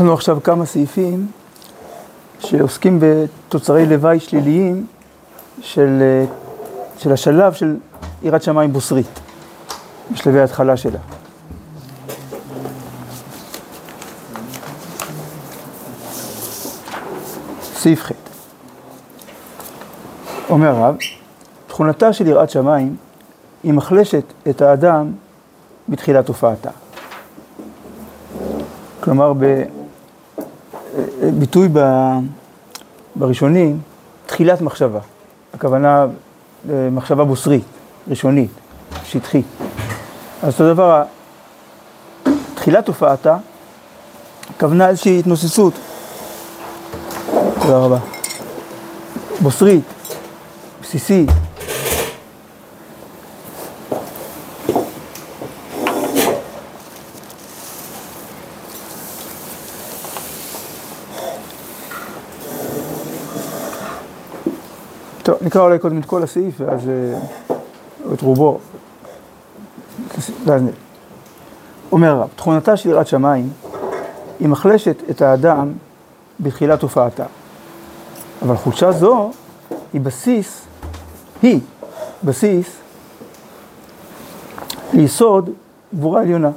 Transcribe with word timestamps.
יש 0.00 0.04
לנו 0.04 0.14
עכשיו 0.14 0.42
כמה 0.42 0.66
סעיפים 0.66 1.26
שעוסקים 2.38 2.98
בתוצרי 3.00 3.86
לוואי 3.86 4.20
שליליים 4.20 4.86
של, 5.60 6.02
של 6.98 7.12
השלב 7.12 7.52
של 7.52 7.76
יראת 8.22 8.42
שמיים 8.42 8.72
בוסרית, 8.72 9.20
בשלבי 10.12 10.40
ההתחלה 10.40 10.76
שלה. 10.76 10.98
סעיף 17.74 18.02
ח' 18.04 18.12
אומר 20.50 20.68
הרב, 20.68 20.96
תכונתה 21.66 22.12
של 22.12 22.26
יראת 22.26 22.50
שמיים 22.50 22.96
היא 23.62 23.72
מחלשת 23.72 24.24
את 24.50 24.62
האדם 24.62 25.12
בתחילת 25.88 26.28
הופעתה. 26.28 26.70
כלומר, 29.00 29.32
בביטוי 31.22 31.68
בראשונים, 33.16 33.80
תחילת 34.26 34.60
מחשבה. 34.60 34.98
הכוונה 35.54 36.06
מחשבה 36.92 37.24
בוסרית, 37.24 37.64
ראשונית, 38.08 38.50
שטחית. 39.04 39.46
אז 40.42 40.52
אותו 40.52 40.74
דבר, 40.74 41.02
תחילת 42.54 42.88
הופעתה, 42.88 43.36
הכוונה 44.56 44.88
איזושהי 44.88 45.18
התנוססות. 45.18 45.74
תודה 47.60 47.78
רבה. 47.78 47.98
בוסרית, 49.40 49.84
בסיסית. 50.82 51.30
נקרא 65.50 65.62
אולי 65.62 65.78
קודם 65.78 65.98
את 65.98 66.04
כל 66.04 66.22
הסעיף 66.22 66.54
ואז 66.58 66.90
את 68.14 68.20
רובו. 68.20 68.58
ואז 70.44 70.62
נראה. 70.62 70.74
אומר 71.92 72.10
הרב, 72.10 72.28
תכונתה 72.36 72.76
של 72.76 72.88
יראת 72.88 73.06
שמיים 73.06 73.50
היא 74.40 74.48
מחלשת 74.48 75.02
את 75.10 75.22
האדם 75.22 75.72
בתחילת 76.40 76.82
הופעתה. 76.82 77.24
אבל 78.42 78.56
חולשה 78.56 78.92
זו 78.92 79.30
היא 79.92 80.00
בסיס, 80.00 80.62
היא 81.42 81.60
בסיס 82.24 82.76
ליסוד 84.92 85.50
גבורה 85.94 86.20
עליונה. 86.20 86.50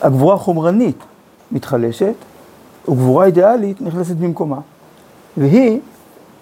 הגבורה 0.00 0.34
החומרנית 0.34 0.98
מתחלשת, 1.52 2.14
וגבורה 2.88 3.26
אידיאלית 3.26 3.80
נכנסת 3.80 4.16
במקומה. 4.16 4.60
והיא 5.36 5.80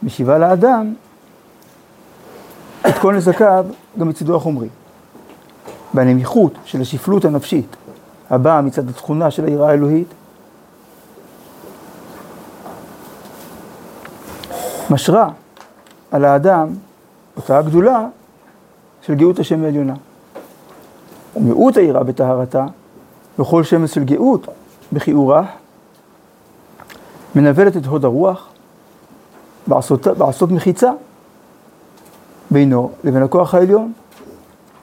משיבה 0.07 0.39
לאדם 0.39 0.95
את 2.89 2.95
כל 2.99 3.15
נזקיו 3.15 3.67
גם 3.99 4.09
מצידו 4.09 4.37
החומרי. 4.37 4.69
בנמיכות 5.95 6.53
של 6.65 6.81
השפלות 6.81 7.25
הנפשית 7.25 7.77
הבאה 8.31 8.63
מצד 8.63 8.89
התכונה 8.89 9.31
של 9.31 9.45
היראה 9.45 9.71
האלוהית, 9.71 10.09
משרה 14.91 15.31
על 16.11 16.25
האדם 16.25 16.69
אותה 17.37 17.59
הגדולה 17.59 18.07
של 19.03 19.15
גאות 19.15 19.39
השם 19.39 19.65
העליונה. 19.65 19.95
ומיעוט 21.37 21.77
היראה 21.77 22.03
בטהרתה, 22.03 22.67
וכל 23.39 23.65
שמץ 23.65 23.95
של 23.95 24.05
גאות 24.05 24.47
בכיעורה, 24.93 25.45
מנבלת 27.35 27.77
את 27.77 27.87
הוד 27.87 28.05
הרוח 28.05 28.49
בעשות, 29.67 30.07
בעשות 30.07 30.51
מחיצה 30.51 30.91
בינו 32.51 32.91
לבין 33.05 33.23
הכוח 33.23 33.55
העליון 33.55 33.93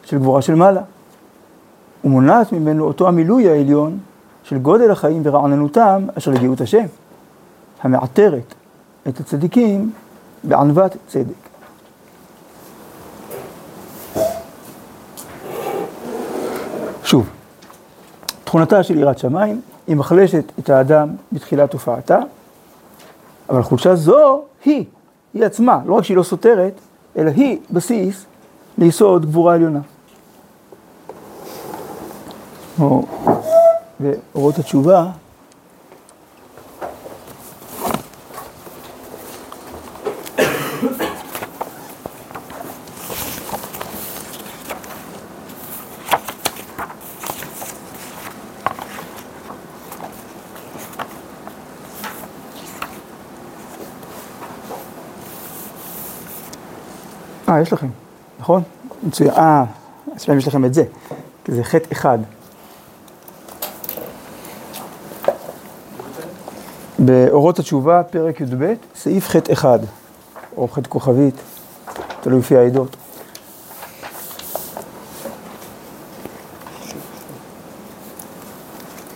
של 0.04 0.18
גבורה 0.18 0.42
של 0.42 0.56
מעלה. 0.56 0.82
ומונעת 2.04 2.52
ממנו 2.52 2.86
אותו 2.86 3.08
המילוי 3.08 3.50
העליון 3.50 4.00
של 4.44 4.58
גודל 4.58 4.92
החיים 4.92 5.22
ורעננותם 5.26 6.08
אשר 6.18 6.32
לגאות 6.32 6.62
השם, 6.62 6.86
המעטרת 7.82 8.54
את 9.08 9.20
הצדיקים 9.20 9.92
בענוות 10.44 10.92
צדק. 11.08 11.34
שוב, 17.04 17.30
תכונתה 18.44 18.84
של 18.84 18.98
יראת 18.98 19.20
שמיים 19.20 19.62
היא 19.88 19.96
מחלשת 19.96 20.52
את 20.60 20.70
האדם 20.70 21.10
בתחילת 21.32 21.72
תופעתה, 21.72 22.20
אבל 23.54 23.64
חולשה 23.64 23.96
זו 23.96 24.42
היא, 24.66 24.86
היא 25.34 25.46
עצמה, 25.46 25.80
לא 25.86 25.94
רק 25.94 26.04
שהיא 26.04 26.18
לא 26.18 26.24
סותרת, 26.24 26.74
אלא 27.18 27.32
היא 27.36 27.58
בסיס 27.72 28.26
ליסוד 28.78 29.26
גבורה 29.26 29.54
עליונה. 29.54 29.80
ואורות 34.00 34.58
התשובה 34.60 35.06
אה, 57.54 57.62
יש 57.62 57.74
לכם, 57.74 57.88
נכון? 58.40 58.64
מצוין. 59.04 59.30
אה, 59.30 59.64
אצלם 60.16 60.38
יש 60.38 60.48
לכם 60.48 60.66
את 60.66 60.74
זה, 60.74 60.84
כי 61.44 61.52
זה 61.52 61.64
חטא 61.64 61.88
אחד. 61.92 62.18
באורות 67.00 67.60
התשובה, 67.60 68.04
פרק 68.04 68.42
י"ב, 68.42 68.74
סעיף 68.96 69.28
חטא 69.28 69.54
אחד, 69.54 69.80
או 70.58 70.68
חטא 70.68 70.90
כוכבית, 70.90 71.36
תלוי 72.22 72.40
לפי 72.40 72.58
העדות. 72.58 72.96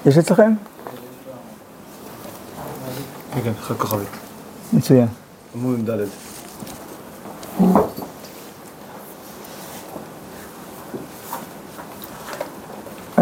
יש 0.05 0.17
אצלכם? 0.17 0.53
כן, 3.33 3.41
כן, 3.43 3.53
חטא 3.61 3.79
כוכבית. 3.79 4.07
מצוין. 4.73 5.07
עמוד 5.55 5.91
ד'. 5.91 6.26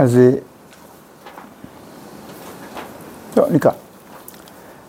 אז... 0.06 0.20
טוב, 3.34 3.46
נקרא. 3.52 3.72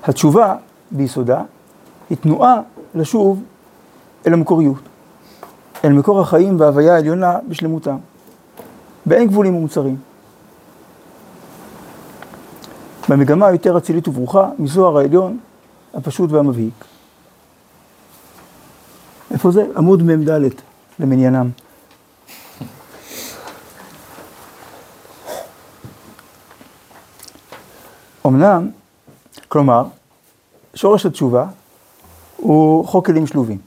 התשובה 0.05 0.57
ביסודה 0.91 1.43
היא 2.11 2.19
תנועה 2.19 2.61
לשוב 2.95 3.43
אל 4.27 4.33
המקוריות, 4.33 4.79
אל 5.85 5.93
מקור 5.93 6.21
החיים 6.21 6.61
וההוויה 6.61 6.95
העליונה 6.95 7.39
בשלמותם, 7.49 7.97
באין 9.07 9.29
גבולים 9.29 9.57
ומוצרים. 9.57 9.97
במגמה 13.09 13.51
יותר 13.51 13.79
אצילית 13.79 14.09
וברוכה 14.09 14.51
מזוהר 14.59 14.99
העליון 14.99 15.39
הפשוט 15.95 16.33
והמבהיק. 16.33 16.85
איפה 19.31 19.51
זה? 19.51 19.67
עמוד 19.77 20.03
מ"ד 20.03 20.31
למניינם. 21.01 21.51
אמנם, 28.37 28.69
כלומר, 29.49 29.85
שורש 30.75 31.07
התשובה 31.07 31.47
הוא 32.37 32.87
חוק 32.87 33.07
כלים 33.07 33.27
שלובים. 33.27 33.59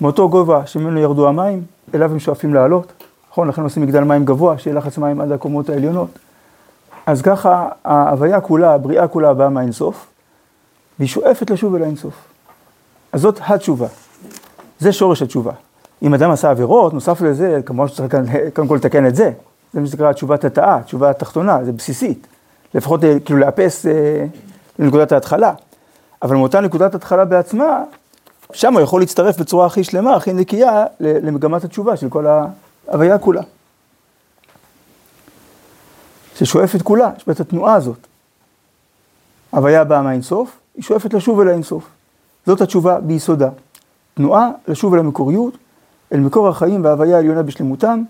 מאותו 0.00 0.28
גובה 0.28 0.66
שממנו 0.66 1.00
ירדו 1.00 1.28
המים, 1.28 1.62
אליו 1.94 2.12
הם 2.12 2.18
שואפים 2.18 2.54
לעלות, 2.54 2.92
נכון? 3.30 3.48
לכן 3.48 3.62
עושים 3.62 3.82
מגדל 3.82 4.00
מים 4.00 4.24
גבוה, 4.24 4.58
שיהיה 4.58 4.76
לחץ 4.76 4.98
מים 4.98 5.20
עד 5.20 5.32
הקומות 5.32 5.68
העליונות. 5.68 6.18
אז 7.06 7.22
ככה 7.22 7.68
ההוויה 7.84 8.40
כולה, 8.40 8.74
הבריאה 8.74 9.08
כולה 9.08 9.34
באה 9.34 9.48
מהאינסוף, 9.48 10.06
והיא 10.98 11.08
שואפת 11.08 11.50
לשוב 11.50 11.74
אל 11.74 11.82
האינסוף. 11.82 12.14
אז 13.12 13.20
זאת 13.20 13.40
התשובה. 13.42 13.86
זה 14.78 14.92
שורש 14.92 15.22
התשובה. 15.22 15.52
אם 16.02 16.14
אדם 16.14 16.30
עשה 16.30 16.50
עבירות, 16.50 16.94
נוסף 16.94 17.20
לזה, 17.20 17.60
כמובן 17.66 17.88
שצריך 17.88 18.14
קודם 18.54 18.68
כל 18.68 18.74
לתקן 18.74 19.06
את 19.06 19.16
זה. 19.16 19.32
זה 19.72 19.80
מה 19.80 19.86
שנקרא 19.86 20.12
תשובת 20.12 20.44
התאה, 20.44 20.82
תשובה 20.82 21.10
התחתונה, 21.10 21.64
זה 21.64 21.72
בסיסית. 21.72 22.26
לפחות 22.74 23.00
כאילו 23.24 23.38
לאפס 23.38 23.86
אה, 23.86 24.26
לנקודת 24.78 25.12
ההתחלה. 25.12 25.52
אבל 26.22 26.36
מאותה 26.36 26.60
נקודת 26.60 26.94
התחלה 26.94 27.24
בעצמה, 27.24 27.82
שם 28.52 28.74
הוא 28.74 28.80
יכול 28.80 29.00
להצטרף 29.00 29.38
בצורה 29.38 29.66
הכי 29.66 29.84
שלמה, 29.84 30.14
הכי 30.14 30.32
נקייה, 30.32 30.84
למגמת 31.00 31.64
התשובה 31.64 31.96
של 31.96 32.08
כל 32.08 32.26
ההוויה 32.26 33.18
כולה. 33.18 33.42
ששואפת 36.34 36.82
כולה, 36.82 37.10
יש 37.16 37.26
בה 37.26 37.32
את 37.32 37.40
התנועה 37.40 37.74
הזאת. 37.74 38.06
הוויה 39.50 39.84
באה 39.84 40.02
מהאינסוף, 40.02 40.58
היא 40.74 40.82
שואפת 40.82 41.14
לשוב 41.14 41.40
אל 41.40 41.48
האינסוף. 41.48 41.84
זאת 42.46 42.60
התשובה 42.60 43.00
ביסודה. 43.00 43.48
תנועה 44.14 44.50
לשוב 44.68 44.94
אל 44.94 44.98
המקוריות, 45.00 45.56
אל 46.12 46.20
מקור 46.20 46.48
החיים 46.48 46.84
וההוויה 46.84 47.16
העליונה 47.16 47.42
בשלמותם, 47.42 48.02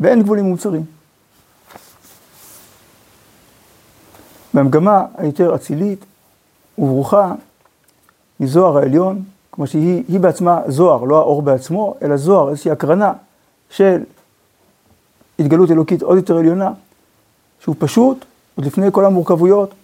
ואין 0.00 0.22
גבולים 0.22 0.44
מוצרים. 0.44 0.95
והמגמה 4.56 5.04
היותר 5.16 5.54
אצילית 5.54 6.04
וברוכה 6.78 7.32
מזוהר 8.40 8.78
העליון, 8.78 9.22
כמו 9.52 9.66
שהיא 9.66 10.04
היא 10.08 10.20
בעצמה 10.20 10.60
זוהר, 10.68 11.04
לא 11.04 11.18
האור 11.18 11.42
בעצמו, 11.42 11.94
אלא 12.02 12.16
זוהר, 12.16 12.50
איזושהי 12.50 12.70
הקרנה 12.70 13.12
של 13.70 14.02
התגלות 15.38 15.70
אלוקית 15.70 16.02
עוד 16.02 16.16
יותר 16.16 16.36
עליונה, 16.36 16.72
שהוא 17.60 17.74
פשוט, 17.78 18.24
עוד 18.54 18.66
לפני 18.66 18.86
כל 18.92 19.04
המורכבויות, 19.04 19.74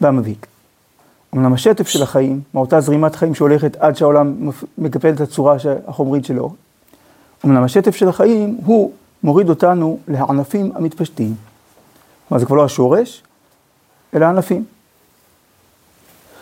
והמבהיק. 0.00 0.46
אמנם 1.34 1.52
השטף 1.52 1.88
של 1.88 2.02
החיים, 2.02 2.40
מאותה 2.54 2.80
זרימת 2.80 3.14
חיים 3.14 3.34
שהולכת 3.34 3.76
עד 3.76 3.96
שהעולם 3.96 4.50
מקפל 4.78 5.10
את 5.10 5.20
הצורה 5.20 5.56
החומרית 5.86 6.24
שלו, 6.24 6.54
אמנם 7.44 7.62
השטף 7.62 7.96
של 7.96 8.08
החיים 8.08 8.58
הוא 8.64 8.92
מוריד 9.22 9.48
אותנו 9.48 9.98
לענפים 10.08 10.72
המתפשטים. 10.74 11.51
כלומר 12.32 12.40
זה 12.40 12.46
כבר 12.46 12.56
לא 12.56 12.64
השורש, 12.64 13.22
אלא 14.14 14.24
הענפים. 14.24 14.64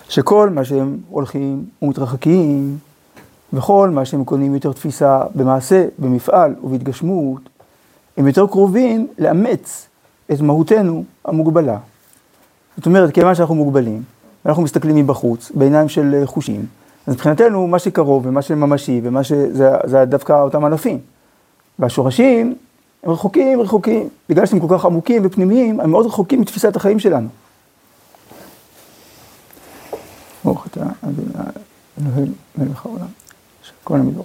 שכל 0.08 0.50
מה 0.50 0.64
שהם 0.64 0.98
הולכים 1.08 1.64
ומתרחקים, 1.82 2.78
וכל 3.52 3.90
מה 3.90 4.04
שהם 4.04 4.24
קונים 4.24 4.54
יותר 4.54 4.72
תפיסה 4.72 5.22
במעשה, 5.34 5.86
במפעל 5.98 6.54
ובהתגשמות, 6.62 7.40
הם 8.16 8.26
יותר 8.26 8.46
קרובים 8.46 9.08
לאמץ 9.18 9.88
את 10.32 10.40
מהותנו 10.40 11.04
המוגבלה. 11.24 11.78
זאת 12.76 12.86
אומרת, 12.86 13.14
כיוון 13.14 13.34
שאנחנו 13.34 13.54
מוגבלים, 13.54 14.02
ואנחנו 14.44 14.62
מסתכלים 14.62 14.96
מבחוץ, 14.96 15.50
בעיניים 15.54 15.88
של 15.88 16.22
חושים, 16.24 16.66
אז 17.06 17.14
מבחינתנו, 17.14 17.66
מה 17.66 17.78
שקרוב 17.78 18.26
ומה 18.26 18.42
שממשי 18.42 19.00
ומה 19.04 19.24
שזה 19.24 19.70
זה 19.84 20.04
דווקא 20.04 20.32
אותם 20.32 20.64
ענפים. 20.64 20.98
והשורשים 21.78 22.54
הם 23.02 23.10
רחוקים, 23.10 23.60
רחוקים. 23.60 24.08
בגלל 24.28 24.46
שהם 24.46 24.60
כל 24.60 24.66
כך 24.70 24.84
עמוקים 24.84 25.22
ופנימיים, 25.24 25.80
הם 25.80 25.90
מאוד 25.90 26.06
רחוקים 26.06 26.40
מתפיסת 26.40 26.76
החיים 26.76 26.98
שלנו. 26.98 27.28
ברוך 30.44 30.66
אתה, 30.66 30.80
אדוני 31.02 31.28
אלוהים 32.00 32.34
מלך 32.58 32.86
העולם, 32.86 33.06
שכל 33.62 33.96
המדור. 33.96 34.24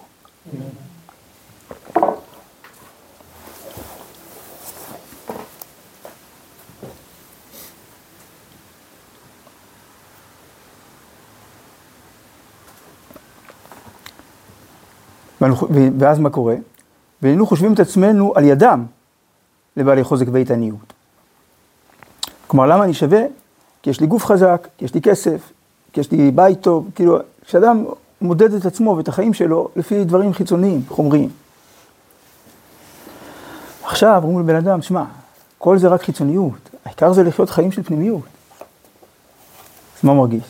ואז 16.00 16.20
מה 16.20 16.30
קורה? 16.30 16.56
והיינו 17.22 17.48
חושבים 17.48 17.74
את 17.74 17.80
עצמנו 17.80 18.34
על 18.36 18.44
ידם 18.44 18.86
לבעלי 19.78 20.04
חוזק 20.04 20.26
ואיתניות. 20.32 20.94
כלומר, 22.48 22.66
למה 22.66 22.84
אני 22.84 22.94
שווה? 22.94 23.22
כי 23.82 23.90
יש 23.90 24.00
לי 24.00 24.08
גוף 24.08 24.26
חזק, 24.26 24.68
כי 24.78 24.86
יש 24.86 24.94
לי 24.94 25.02
כסף, 25.02 25.52
כי 25.94 26.00
יש 26.00 26.12
לי 26.12 26.32
בית 26.32 26.62
טוב, 26.62 26.90
כאילו, 26.96 27.18
כשאדם 27.46 27.86
מודד 28.22 28.54
את 28.54 28.66
עצמו 28.66 28.96
ואת 28.98 29.08
החיים 29.08 29.34
שלו 29.34 29.70
לפי 29.76 30.04
דברים 30.04 30.34
חיצוניים, 30.34 30.82
חומריים. 30.88 31.30
עכשיו 33.84 34.22
אומרים 34.24 34.50
לבן 34.50 34.56
אדם, 34.56 34.82
שמע, 34.82 35.04
כל 35.58 35.78
זה 35.78 35.88
רק 35.88 36.02
חיצוניות, 36.02 36.70
העיקר 36.86 37.14
זה 37.14 37.24
לחיות 37.24 37.50
חיים 37.50 37.72
של 37.72 37.84
פנימיות. 37.84 38.22
אז 39.98 40.04
מה 40.04 40.14
מרגיש? 40.14 40.44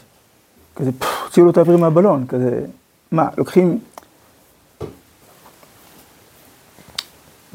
כזה, 0.75 0.91
הוציאו 1.23 1.45
לו 1.45 1.51
את 1.51 1.57
האוויר 1.57 1.77
מהבלון, 1.77 2.25
כזה, 2.27 2.65
מה, 3.12 3.27
לוקחים 3.38 3.79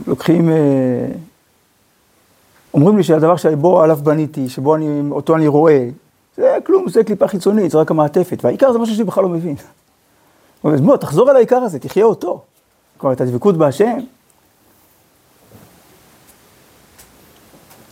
לוקחים, 0.07 0.49
אה, 0.49 1.07
אומרים 2.75 2.97
לי 2.97 3.03
שהדבר 3.03 3.37
שבו 3.37 3.83
עליו 3.83 3.97
בניתי, 3.97 4.49
שבו 4.49 4.77
אני, 4.77 5.01
אותו 5.11 5.37
אני 5.37 5.49
רואה, 5.49 5.89
זה 6.37 6.59
כלום, 6.67 6.89
זה 6.89 7.05
קליפה 7.05 7.29
חיצונית, 7.29 7.71
זה 7.71 7.79
רק 7.79 7.91
המעטפת, 7.91 8.45
והעיקר 8.45 8.73
זה 8.73 8.79
משהו 8.79 8.95
שאני 8.95 9.07
בכלל 9.07 9.25
לא 9.25 9.29
מבין. 9.29 9.57
אז 10.65 10.81
בוא, 10.81 10.97
תחזור 10.97 11.31
על 11.31 11.37
העיקר 11.37 11.57
הזה, 11.57 11.79
תחיה 11.79 12.05
אותו. 12.05 12.43
כלומר, 12.97 13.15
את 13.15 13.21
הדבקות 13.21 13.57
בהשם. 13.57 13.99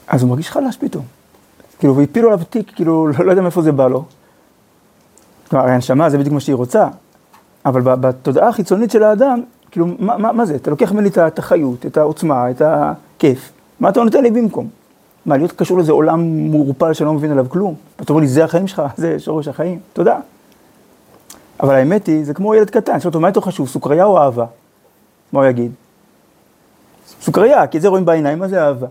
אז 0.06 0.22
הוא 0.22 0.30
מרגיש 0.30 0.50
חלש 0.50 0.76
פתאום. 0.76 1.04
כאילו, 1.78 1.96
והפילו 1.96 2.28
עליו 2.28 2.44
תיק, 2.50 2.72
כאילו, 2.74 3.06
לא, 3.06 3.12
לא 3.24 3.30
יודע 3.30 3.42
מאיפה 3.42 3.62
זה 3.62 3.72
בא 3.72 3.88
לו. 3.88 4.04
כלומר, 5.50 5.66
הנשמה 5.66 6.10
זה 6.10 6.18
בדיוק 6.18 6.34
מה 6.34 6.40
שהיא 6.40 6.54
רוצה, 6.54 6.88
אבל 7.64 7.80
בתודעה 7.82 8.48
החיצונית 8.48 8.90
של 8.90 9.02
האדם, 9.02 9.42
כאילו, 9.70 9.86
מה, 9.98 10.16
מה, 10.16 10.32
מה 10.32 10.46
זה? 10.46 10.54
אתה 10.54 10.70
לוקח 10.70 10.92
ממני 10.92 11.08
את 11.26 11.38
החיות, 11.38 11.86
את 11.86 11.96
העוצמה, 11.96 12.50
את 12.50 12.62
הכיף, 12.64 13.52
מה 13.80 13.88
אתה 13.88 14.04
נותן 14.04 14.22
לי 14.22 14.30
במקום? 14.30 14.68
מה, 15.26 15.36
להיות 15.36 15.52
קשור 15.52 15.76
לאיזה 15.76 15.92
עולם 15.92 16.50
מעורפל 16.50 16.92
שאני 16.92 17.06
לא 17.06 17.14
מבין 17.14 17.30
עליו 17.30 17.46
כלום? 17.48 17.74
אתה 18.00 18.12
אומר 18.12 18.20
לי, 18.20 18.28
זה 18.28 18.44
החיים 18.44 18.66
שלך, 18.66 18.82
זה 18.96 19.18
שורש 19.18 19.48
החיים, 19.48 19.78
תודה. 19.92 20.18
אבל 21.60 21.74
האמת 21.74 22.06
היא, 22.06 22.24
זה 22.24 22.34
כמו 22.34 22.54
ילד 22.54 22.70
קטן, 22.70 23.00
שאומר, 23.00 23.18
מה 23.18 23.28
יותר 23.28 23.40
חשוב, 23.40 23.68
סוכריה 23.68 24.04
או 24.04 24.18
אהבה? 24.18 24.46
מה 25.32 25.40
הוא 25.40 25.48
יגיד? 25.48 25.72
סוכריה, 27.20 27.66
כי 27.66 27.76
את 27.76 27.82
זה 27.82 27.88
רואים 27.88 28.04
בעיניים, 28.04 28.38
מה 28.38 28.48
זה 28.48 28.62
אהבה? 28.62 28.86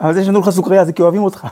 אבל 0.00 0.14
זה 0.14 0.24
שנתנו 0.24 0.40
לך 0.40 0.50
סוכריה 0.50 0.84
זה 0.84 0.92
כי 0.92 1.02
אוהבים 1.02 1.22
אותך. 1.22 1.46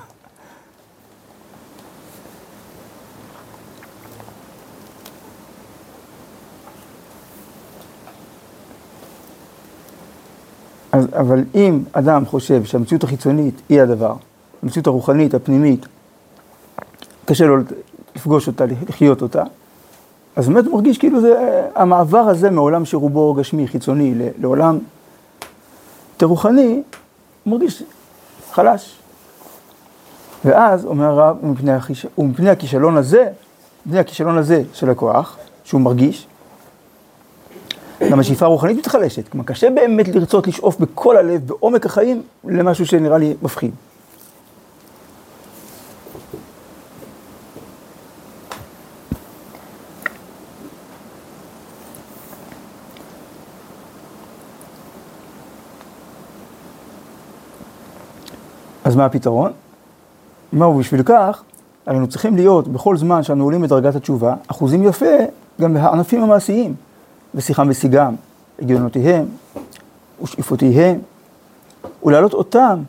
אז, 10.96 11.06
אבל 11.12 11.44
אם 11.54 11.82
אדם 11.92 12.26
חושב 12.26 12.64
שהמציאות 12.64 13.04
החיצונית 13.04 13.62
היא 13.68 13.82
הדבר, 13.82 14.14
המציאות 14.62 14.86
הרוחנית, 14.86 15.34
הפנימית, 15.34 15.86
קשה 17.24 17.46
לו 17.46 17.56
לפגוש 18.16 18.46
אותה, 18.46 18.64
לחיות 18.88 19.22
אותה, 19.22 19.42
אז 20.36 20.48
באמת 20.48 20.66
הוא 20.66 20.74
מרגיש 20.74 20.98
כאילו 20.98 21.20
זה 21.20 21.62
המעבר 21.74 22.18
הזה 22.18 22.50
מעולם 22.50 22.84
שרובו 22.84 23.34
גשמי, 23.34 23.68
חיצוני, 23.68 24.14
לעולם 24.38 24.78
יותר 26.14 26.26
רוחני, 26.26 26.82
הוא 27.44 27.52
מרגיש 27.52 27.82
חלש. 28.52 28.98
ואז 30.44 30.84
אומר 30.84 31.04
הרב, 31.04 31.36
ומפני, 31.42 31.72
החיש... 31.72 32.06
ומפני 32.18 32.50
הכישלון 32.50 32.96
הזה, 32.96 33.28
מפני 33.86 33.98
הכישלון 33.98 34.38
הזה 34.38 34.62
של 34.72 34.90
הכוח, 34.90 35.36
שהוא 35.64 35.80
מרגיש, 35.80 36.26
גם 38.10 38.20
השאיפה 38.20 38.46
הרוחנית 38.46 38.76
מתחלשת. 38.76 39.28
כלומר, 39.28 39.44
קשה 39.44 39.70
באמת 39.70 40.08
לרצות 40.08 40.46
לשאוף 40.46 40.80
בכל 40.80 41.16
הלב, 41.16 41.46
בעומק 41.46 41.86
החיים, 41.86 42.22
למשהו 42.44 42.86
שנראה 42.86 43.18
לי 43.18 43.34
מפחיד. 43.42 43.70
אז 58.84 58.96
מה 58.96 59.04
הפתרון? 59.04 59.52
מהו 60.52 60.78
בשביל 60.78 61.02
כך, 61.02 61.42
היינו 61.86 62.06
צריכים 62.06 62.36
להיות 62.36 62.68
בכל 62.68 62.96
זמן 62.96 63.22
שאנו 63.22 63.44
עולים 63.44 63.62
בדרגת 63.62 63.94
התשובה, 63.94 64.34
אחוזים 64.46 64.82
יפה 64.82 65.16
גם 65.60 65.74
בענפים 65.74 66.22
המעשיים. 66.22 66.74
ושיחם 67.36 67.66
ושיגם, 67.70 68.14
הגיונותיהם 68.62 69.24
ושאיפותיהם, 70.22 70.98
ולהעלות 72.04 72.34
אותם 72.34 72.82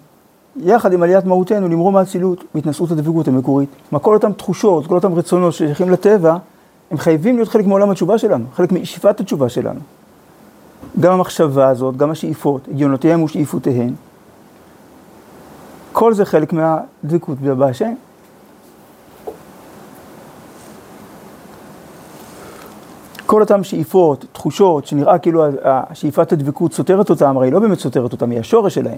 יחד 0.56 0.94
עם 0.94 1.04
עליית 1.04 1.26
מהותנו 1.26 1.68
למרום 1.68 1.98
האצילות 1.98 2.44
והתנשאות 2.56 2.92
הדבקות 2.92 3.28
המקורית. 3.28 3.70
כלומר, 3.90 4.04
כל 4.04 4.14
אותן 4.14 4.34
תחושות, 4.34 4.88
כל 4.88 4.96
אותם 4.96 5.14
רצונות 5.14 5.54
ששייכים 5.54 5.90
לטבע, 5.90 6.38
הם 6.92 6.98
חייבים 6.98 7.36
להיות 7.36 7.50
חלק 7.50 7.66
מעולם 7.66 7.90
התשובה 7.90 8.18
שלנו, 8.18 8.46
חלק 8.54 8.72
משאיפת 8.72 9.20
התשובה 9.20 9.50
שלנו. 9.50 9.80
גם 11.00 11.14
המחשבה 11.14 11.68
הזאת, 11.68 11.98
גם 11.98 12.12
השאיפות, 12.12 12.68
הגיונותיהם 12.68 13.24
ושאיפותיהם, 13.24 13.94
כל 15.92 16.14
זה 16.14 16.26
חלק 16.26 16.54
מהדבקות 16.54 17.38
בהשם. 17.40 17.94
כל 23.28 23.42
אותן 23.42 23.64
שאיפות, 23.64 24.26
תחושות, 24.32 24.86
שנראה 24.88 25.18
כאילו 25.18 25.46
השאיפת 25.64 26.32
הדבקות 26.32 26.74
סותרת 26.74 27.10
אותם, 27.10 27.38
הרי 27.38 27.48
היא 27.48 27.54
לא 27.54 27.60
באמת 27.60 27.80
סותרת 27.80 28.12
אותם, 28.12 28.30
היא 28.32 28.40
השורש 28.40 28.76
שלהם. 28.76 28.98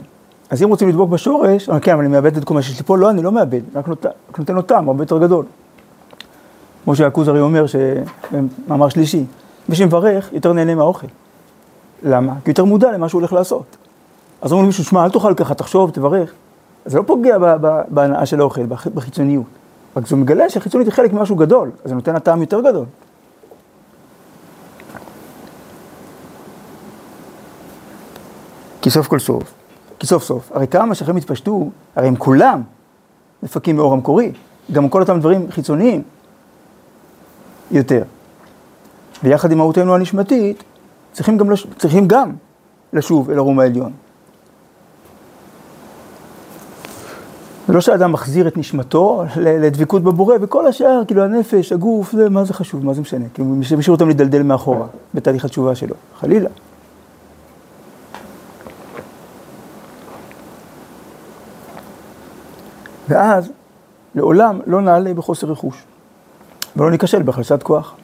אז 0.50 0.64
אם 0.64 0.70
רוצים 0.70 0.90
לדבוק 0.90 1.10
בשורש, 1.10 1.70
כן, 1.82 1.92
אבל 1.94 2.02
אני 2.04 2.08
מאבד 2.12 2.38
את 2.38 2.44
כל 2.44 2.54
מה 2.54 2.62
שיש 2.62 2.78
לי 2.80 2.86
פה, 2.86 2.98
לא, 2.98 3.10
אני 3.10 3.22
לא 3.24 3.32
מאבד, 3.32 3.62
רק 3.76 3.88
נות, 3.88 4.06
נותן 4.38 4.56
לו 4.56 4.62
טעם 4.62 4.88
הרבה 4.88 5.04
יותר 5.04 5.18
גדול. 5.18 5.46
כמו 6.84 6.96
שהכוזרי 6.96 7.40
אומר, 7.42 7.66
במאמר 8.68 8.90
שלישי, 8.90 9.26
מי 9.70 9.76
שמברך 9.76 10.30
יותר 10.34 10.54
נהנה 10.54 10.76
מהאוכל. 10.76 11.08
למה? 12.04 12.34
כי 12.46 12.52
יותר 12.52 12.66
מודע 12.66 12.92
למה 12.92 13.10
שהוא 13.10 13.20
הולך 13.20 13.34
לעשות. 13.34 13.78
אז 14.42 14.52
אומרים 14.52 14.66
למישהו, 14.66 14.84
שמע, 14.84 15.06
אל 15.06 15.10
תאכל 15.10 15.34
ככה, 15.34 15.54
תחשוב, 15.54 15.90
תברך. 15.92 16.32
זה 16.86 16.98
לא 16.98 17.04
פוגע 17.08 17.38
בהנאה 17.90 18.26
של 18.26 18.40
האוכל, 18.40 18.66
בח- 18.66 18.88
בחיצוניות. 18.88 19.44
רק 19.98 20.08
זה 20.08 20.16
מגלה 20.16 20.50
שהחיצוניות 20.50 20.88
היא 20.88 20.96
חלק 20.96 21.14
ממשהו 21.14 21.36
גדול, 21.36 21.72
אז 21.84 21.90
זה 21.90 21.96
נותן 21.96 22.14
לה 22.14 22.20
טעם 22.20 22.42
יותר 22.42 22.62
גדול. 22.62 22.86
כי 28.82 28.90
סוף 28.90 29.08
כל 29.08 29.20
סוף, 29.20 29.44
כי 30.00 30.08
סוף 30.08 30.24
סוף, 30.24 30.52
הרי 30.52 30.68
כמה 30.68 30.96
שאחרים 30.96 31.18
התפשטו, 31.18 31.70
הרי 31.96 32.08
הם 32.08 32.16
כולם 32.16 32.62
מפקים 33.44 33.76
מאור 33.76 33.94
המקורי, 33.94 34.32
גם 34.72 34.90
כל 34.90 35.02
אותם 35.02 35.20
דברים 35.20 35.52
חיצוניים 35.52 36.02
יותר. 37.72 38.04
ויחד 39.24 39.52
עם 39.52 39.58
מהותנו 39.58 39.96
הנשמתית, 39.96 40.64
צריכים 41.12 41.38
גם, 41.38 41.52
לש... 41.52 41.68
צריכים 41.78 42.08
גם 42.08 42.32
לשוב 42.94 43.30
אל 43.30 43.38
הרום 43.38 43.60
העליון. 43.60 43.92
זה 47.68 47.74
לא 47.74 47.82
שהאדם 47.82 48.12
מחזיר 48.12 48.48
את 48.48 48.58
נשמתו 48.58 49.24
לדבקות 49.36 50.04
בבורא, 50.04 50.36
וכל 50.42 50.68
השאר, 50.68 51.02
כאילו 51.08 51.24
הנפש, 51.24 51.72
הגוף, 51.72 52.12
זה, 52.12 52.30
מה 52.30 52.44
זה 52.44 52.54
חשוב, 52.54 52.86
מה 52.86 52.94
זה 52.94 53.02
משנה? 53.02 53.26
כאילו, 53.34 53.50
משאיר 53.78 53.92
אותם 53.92 54.10
לדלדל 54.10 54.44
מאחורה, 54.44 54.88
בתהליך 55.14 55.46
התשובה 55.46 55.76
שלו, 55.76 55.96
חלילה. 56.20 56.50
ואז, 63.10 63.52
לעולם 64.16 64.60
לא 64.66 64.82
נעלה 64.82 65.14
בחוסר 65.14 65.48
רכוש, 65.48 65.84
ולא 66.76 66.92
ניכשל 66.92 67.22
בהחלשת 67.22 67.64
כוח. 67.64 67.96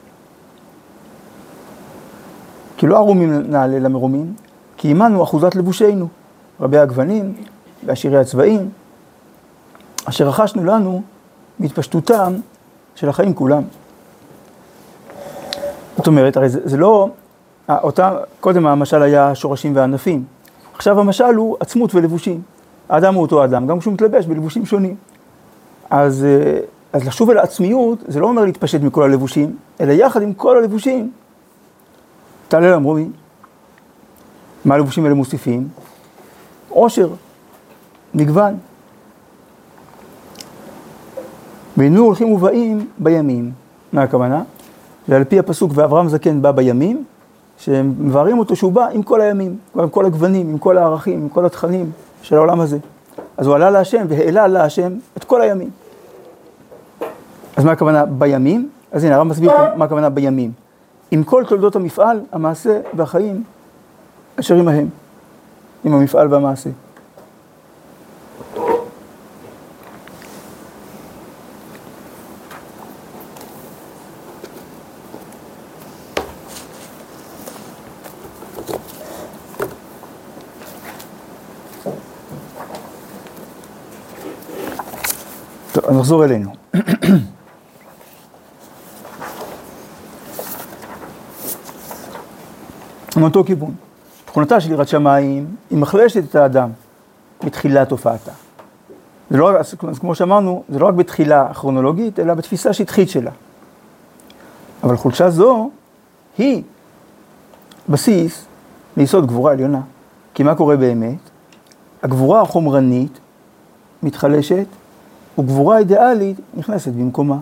כי 2.76 2.86
לא 2.86 2.96
ערומים 2.96 3.50
נעלה 3.50 3.78
למרומים, 3.78 4.34
כי 4.76 4.90
עמנו 4.90 5.22
אחוזת 5.22 5.54
לבושנו, 5.54 6.08
רבי 6.60 6.78
הגוונים 6.78 7.34
ועשירי 7.84 8.18
הצבעים, 8.18 8.70
אשר 10.04 10.28
רכשנו 10.28 10.64
לנו 10.64 11.02
מהתפשטותם 11.58 12.34
של 12.94 13.08
החיים 13.08 13.34
כולם. 13.34 13.62
זאת 15.96 16.06
אומרת, 16.06 16.36
הרי 16.36 16.48
זה, 16.48 16.60
זה 16.64 16.76
לא, 16.76 17.08
אותה, 17.68 18.18
קודם 18.40 18.66
המשל 18.66 19.02
היה 19.02 19.34
שורשים 19.34 19.76
וענפים, 19.76 20.24
עכשיו 20.74 21.00
המשל 21.00 21.34
הוא 21.34 21.56
עצמות 21.60 21.94
ולבושים. 21.94 22.42
האדם 22.88 23.14
הוא 23.14 23.22
אותו 23.22 23.44
אדם, 23.44 23.66
גם 23.66 23.78
כשהוא 23.78 23.94
מתלבש 23.94 24.26
בלבושים 24.26 24.66
שונים. 24.66 24.94
אז, 25.90 26.26
אז 26.92 27.06
לשוב 27.06 27.30
אל 27.30 27.38
העצמיות, 27.38 27.98
זה 28.08 28.20
לא 28.20 28.26
אומר 28.26 28.44
להתפשט 28.44 28.80
מכל 28.80 29.02
הלבושים, 29.02 29.56
אלא 29.80 29.92
יחד 29.92 30.22
עם 30.22 30.34
כל 30.34 30.58
הלבושים, 30.58 31.10
תעלה 32.48 32.70
למרומים. 32.70 33.12
מה 34.64 34.74
הלבושים 34.74 35.04
האלה 35.04 35.14
מוסיפים? 35.14 35.68
עושר, 36.68 37.08
מגוון. 38.14 38.54
והיינו 41.76 42.04
הולכים 42.04 42.32
ובאים 42.32 42.88
בימים. 42.98 43.52
מה 43.92 44.02
הכוונה? 44.02 44.42
ועל 45.08 45.24
פי 45.24 45.38
הפסוק 45.38 45.72
ואברהם 45.74 46.08
זקן 46.08 46.42
בא 46.42 46.50
בימים, 46.50 47.04
שהם 47.58 47.94
מבארים 47.98 48.38
אותו 48.38 48.56
שהוא 48.56 48.72
בא 48.72 48.86
עם 48.86 49.02
כל 49.02 49.20
הימים, 49.20 49.56
עם 49.74 49.88
כל 49.88 50.06
הגוונים, 50.06 50.48
עם 50.50 50.58
כל 50.58 50.78
הערכים, 50.78 51.20
עם 51.22 51.28
כל 51.28 51.46
התכנים 51.46 51.90
של 52.26 52.36
העולם 52.36 52.60
הזה. 52.60 52.78
אז 53.36 53.46
הוא 53.46 53.54
עלה 53.54 53.70
להשם 53.70 54.06
והעלה 54.08 54.46
להשם 54.46 54.92
את 55.16 55.24
כל 55.24 55.40
הימים. 55.40 55.70
אז 57.56 57.64
מה 57.64 57.72
הכוונה 57.72 58.06
בימים? 58.06 58.68
אז 58.92 59.04
הנה 59.04 59.14
הרב 59.14 59.26
מסביר 59.26 59.52
מה 59.76 59.84
הכוונה 59.84 60.08
בימים. 60.08 60.52
עם 61.10 61.24
כל 61.24 61.44
תולדות 61.48 61.76
המפעל, 61.76 62.20
המעשה 62.32 62.80
והחיים 62.94 63.44
אשר 64.40 64.54
עמהם. 64.54 64.88
עם 65.84 65.94
המפעל 65.94 66.32
והמעשה. 66.32 66.70
טוב, 85.86 85.94
אז 85.94 86.00
נחזור 86.00 86.24
אלינו. 86.24 86.50
מאותו 93.16 93.44
כיוון. 93.44 93.74
תכונתה 94.24 94.60
של 94.60 94.70
יראת 94.70 94.88
שמיים 94.88 95.56
היא 95.70 95.78
מחלשת 95.78 96.24
את 96.30 96.34
האדם 96.34 96.70
בתחילת 97.44 97.90
הופעתה. 97.90 98.32
זה 99.30 99.36
לא, 99.36 99.60
אז 99.60 99.74
כמו 100.00 100.14
שאמרנו, 100.14 100.64
זה 100.68 100.78
לא 100.78 100.86
רק 100.86 100.94
בתחילה 100.94 101.54
כרונולוגית, 101.54 102.18
אלא 102.18 102.34
בתפיסה 102.34 102.72
שטחית 102.72 103.10
שלה. 103.10 103.30
אבל 104.82 104.96
חולשה 104.96 105.30
זו 105.30 105.70
היא 106.38 106.62
בסיס 107.88 108.44
ליסוד 108.96 109.26
גבורה 109.26 109.52
עליונה. 109.52 109.80
כי 110.34 110.42
מה 110.42 110.54
קורה 110.54 110.76
באמת? 110.76 111.18
הגבורה 112.02 112.40
החומרנית 112.40 113.18
מתחלשת, 114.02 114.66
וגבורה 115.38 115.78
אידיאלית 115.78 116.36
נכנסת 116.54 116.92
במקומה. 116.92 117.38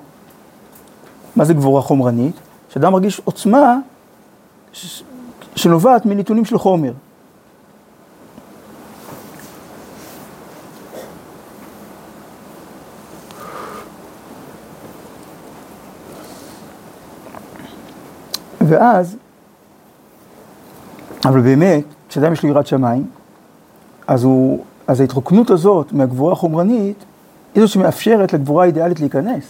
מה 1.36 1.44
זה 1.44 1.54
גבורה 1.54 1.82
חומרנית? 1.82 2.36
שאדם 2.68 2.92
מרגיש 2.92 3.20
עוצמה 3.24 3.78
ש... 4.72 5.02
שנובעת 5.56 6.06
מנתונים 6.06 6.44
של 6.44 6.58
חומר. 6.58 6.92
ואז, 18.60 19.16
אבל 21.24 21.40
באמת, 21.40 21.84
כשאדם 22.08 22.32
יש 22.32 22.42
לו 22.42 22.48
יראת 22.48 22.66
שמיים, 22.66 23.06
אז, 24.06 24.24
הוא, 24.24 24.64
אז 24.86 25.00
ההתרוקנות 25.00 25.50
הזאת 25.50 25.92
מהגבורה 25.92 26.32
החומרנית, 26.32 27.04
היא 27.54 27.62
זאת 27.62 27.70
שמאפשרת 27.70 28.32
לגבורה 28.32 28.64
האידיאלית 28.64 29.00
להיכנס. 29.00 29.44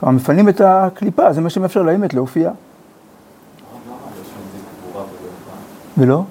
כלומר, 0.00 0.14
מפנים 0.14 0.48
את 0.48 0.60
הקליפה, 0.60 1.32
זה 1.32 1.40
מה 1.40 1.50
שמאפשר 1.50 1.82
לאמת 1.82 2.14
להופיע. 2.14 2.50
ולא? 5.98 6.22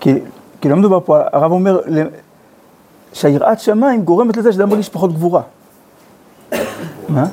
כי, 0.00 0.14
כי 0.60 0.68
לא 0.68 0.76
מדובר 0.76 1.00
פה, 1.00 1.18
הרב 1.32 1.52
אומר 1.52 1.80
שהיראת 3.12 3.60
שמיים 3.60 4.04
גורמת 4.04 4.36
לזה 4.36 4.52
שאדם 4.52 4.68
מרגיש 4.68 4.88
פחות 4.88 5.12
גבורה. 5.12 5.42
מה? 7.08 7.26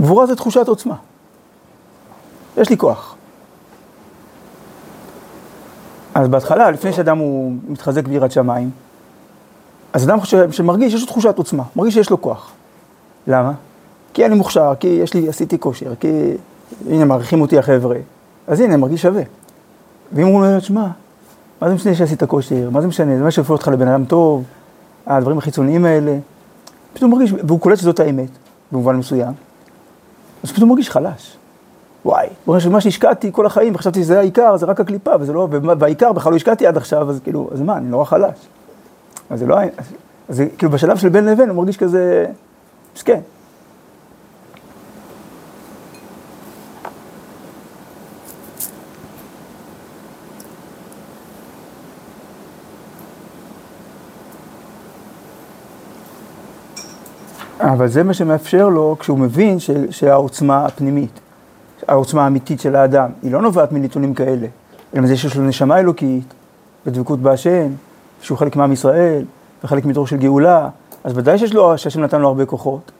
גבורה 0.00 0.26
זה 0.26 0.36
תחושת 0.36 0.68
עוצמה. 0.68 0.94
יש 2.56 2.70
לי 2.70 2.76
כוח. 2.76 3.16
אז 6.14 6.28
בהתחלה, 6.28 6.70
לפני 6.70 6.92
שאדם 6.92 7.18
הוא 7.18 7.52
מתחזק 7.68 8.08
ביראת 8.08 8.32
שמיים, 8.32 8.70
אז 9.92 10.04
אדם 10.04 10.18
שמרגיש, 10.50 10.94
יש 10.94 11.00
לו 11.00 11.06
תחושת 11.06 11.38
עוצמה, 11.38 11.62
מרגיש 11.76 11.94
שיש 11.94 12.10
לו 12.10 12.22
כוח. 12.22 12.52
למה? 13.26 13.52
כי 14.14 14.26
אני 14.26 14.34
מוכשר, 14.34 14.72
כי 14.80 14.86
יש 14.86 15.14
לי, 15.14 15.28
עשיתי 15.28 15.58
כושר, 15.58 15.94
כי 16.00 16.32
הנה 16.90 17.04
מעריכים 17.04 17.40
אותי 17.40 17.58
החבר'ה. 17.58 17.96
אז 18.46 18.60
הנה, 18.60 18.76
מרגיש 18.76 19.02
שווה. 19.02 19.22
ואם 20.12 20.26
הוא 20.26 20.34
אומר, 20.34 20.60
שמע, 20.60 20.86
מה 21.60 21.68
זה 21.68 21.74
משנה 21.74 21.94
שעשית 21.94 22.24
כושר? 22.24 22.70
מה 22.70 22.80
זה 22.80 22.86
משנה? 22.86 23.16
זה 23.16 23.22
מה 23.22 23.30
שהופך 23.30 23.50
אותך 23.50 23.68
לבן 23.68 23.88
אדם 23.88 24.04
טוב, 24.04 24.44
הדברים 25.06 25.38
החיצוניים 25.38 25.84
האלה. 25.84 26.18
פתאום 26.92 27.10
מרגיש, 27.10 27.32
והוא 27.32 27.60
קולט 27.60 27.78
שזאת 27.78 28.00
האמת, 28.00 28.28
במובן 28.72 28.96
מסוים, 28.96 29.32
אז 30.44 30.52
פתאום 30.52 30.68
מרגיש 30.68 30.90
חלש. 30.90 31.36
וואי, 32.04 32.26
מה 32.46 32.80
שהשקעתי 32.80 33.30
כל 33.32 33.46
החיים, 33.46 33.74
וחשבתי 33.74 34.02
שזה 34.02 34.18
העיקר, 34.18 34.56
זה 34.56 34.66
רק 34.66 34.80
הקליפה, 34.80 35.10
וזה 35.20 35.32
לא, 35.32 35.48
והעיקר 35.78 36.12
בכלל 36.12 36.32
לא 36.32 36.36
השקעתי 36.36 36.66
עד 36.66 36.76
עכשיו, 36.76 37.10
אז 37.10 37.20
כאילו, 37.24 37.50
אז 37.52 37.60
מה, 37.60 37.76
אני 37.76 37.86
נורא 37.86 38.04
חלש. 38.04 38.36
אז 39.30 39.38
זה 39.38 39.46
לא, 39.46 39.58
אז 39.60 39.92
זה 40.28 40.46
כאילו 40.58 40.72
בשלב 40.72 40.96
של 40.96 41.08
בין 41.08 41.24
לבין, 41.24 41.48
הוא 41.48 41.56
מרגיש 41.56 41.76
כזה, 41.76 42.26
מסכן. 42.96 43.20
אבל 57.62 57.88
זה 57.88 58.02
מה 58.02 58.14
שמאפשר 58.14 58.68
לו 58.68 58.96
כשהוא 59.00 59.18
מבין 59.18 59.60
ש, 59.60 59.70
שהעוצמה 59.90 60.66
הפנימית, 60.66 61.20
העוצמה 61.88 62.24
האמיתית 62.24 62.60
של 62.60 62.76
האדם, 62.76 63.10
היא 63.22 63.32
לא 63.32 63.42
נובעת 63.42 63.72
מנתונים 63.72 64.14
כאלה, 64.14 64.46
אלא 64.94 65.02
מזה 65.02 65.16
שיש 65.16 65.36
לו 65.36 65.44
נשמה 65.44 65.78
אלוקית, 65.78 66.34
ודבקות 66.86 67.18
בהשם, 67.18 67.68
שהוא 68.22 68.38
חלק 68.38 68.56
מעם 68.56 68.72
ישראל, 68.72 69.24
וחלק 69.64 69.84
מדור 69.84 70.06
של 70.06 70.16
גאולה, 70.16 70.68
אז 71.04 71.18
ודאי 71.18 71.38
שיש 71.38 71.54
לו, 71.54 71.78
שהשם 71.78 72.00
נתן 72.00 72.20
לו 72.20 72.28
הרבה 72.28 72.46
כוחות. 72.46 72.90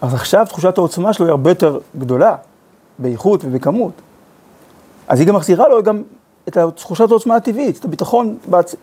אז 0.00 0.14
עכשיו 0.14 0.46
תחושת 0.48 0.78
העוצמה 0.78 1.12
שלו 1.12 1.26
היא 1.26 1.30
הרבה 1.30 1.50
יותר 1.50 1.78
גדולה, 1.98 2.36
באיכות 2.98 3.44
ובכמות. 3.44 3.92
אז 5.08 5.20
היא 5.20 5.28
גם 5.28 5.34
מחזירה 5.34 5.68
לו 5.68 5.82
גם 5.82 6.02
את 6.48 6.58
תחושת 6.76 7.10
העוצמה 7.10 7.36
הטבעית, 7.36 7.78
את 7.78 7.84
הביטחון, 7.84 8.36
בעצ... 8.46 8.74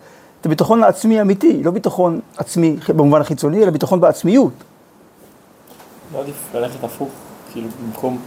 זה 0.44 0.50
ביטחון 0.50 0.84
עצמי 0.84 1.22
אמיתי, 1.22 1.64
לא 1.64 1.72
ביטחון 1.72 2.20
עצמי 2.38 2.78
במובן 2.90 3.22
החיצוני, 3.22 3.64
אלא 3.64 3.72
ביטחון 3.72 4.02
בעצמיות. 4.02 4.54
לא 6.14 6.22
עדיף 6.22 6.56
ללכת 6.56 6.84
הפוך, 6.84 7.10
כאילו 7.52 7.68
במקום 7.86 8.18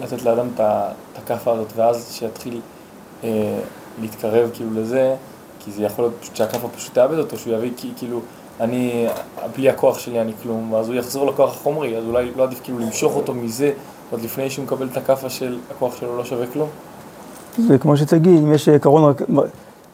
לתת 0.00 0.22
לאדם 0.22 0.46
את 0.54 0.60
את 1.12 1.18
הכאפה 1.18 1.52
הזאת, 1.52 1.72
ואז 1.76 2.12
שיתחיל 2.12 2.60
אה, 3.24 3.60
להתקרב 4.00 4.50
כאילו 4.54 4.70
לזה, 4.74 5.16
כי 5.64 5.70
זה 5.70 5.82
יכול 5.82 6.04
להיות 6.04 6.14
פשוט 6.20 6.36
שהכאפה 6.36 6.68
פשוט 6.68 6.94
תאבד 6.94 7.18
אותו, 7.18 7.38
שהוא 7.38 7.54
יביא 7.54 7.70
כאילו, 7.96 8.20
אני, 8.60 9.06
בלי 9.56 9.68
הכוח 9.68 9.98
שלי 9.98 10.20
אני 10.20 10.32
כלום, 10.42 10.72
ואז 10.72 10.88
הוא 10.88 10.96
יחזור 10.96 11.26
לכוח 11.26 11.56
החומרי, 11.56 11.96
אז 11.96 12.04
אולי 12.04 12.30
לא 12.36 12.42
עדיף 12.42 12.60
כאילו 12.64 12.78
למשוך 12.78 13.16
אותו 13.16 13.34
מזה, 13.34 13.72
עוד 14.10 14.22
לפני 14.22 14.50
שהוא 14.50 14.64
מקבל 14.64 14.86
את 14.92 14.96
הכאפה 14.96 15.30
של 15.30 15.58
הכוח 15.70 15.96
שלו 15.96 16.16
לא 16.16 16.24
שווה 16.24 16.46
כלום. 16.46 16.68
זה 17.58 17.78
כמו 17.78 17.96
שתגיד, 17.96 18.38
אם 18.38 18.52
יש 18.52 18.68
קרון, 18.68 19.04
רק- 19.04 19.22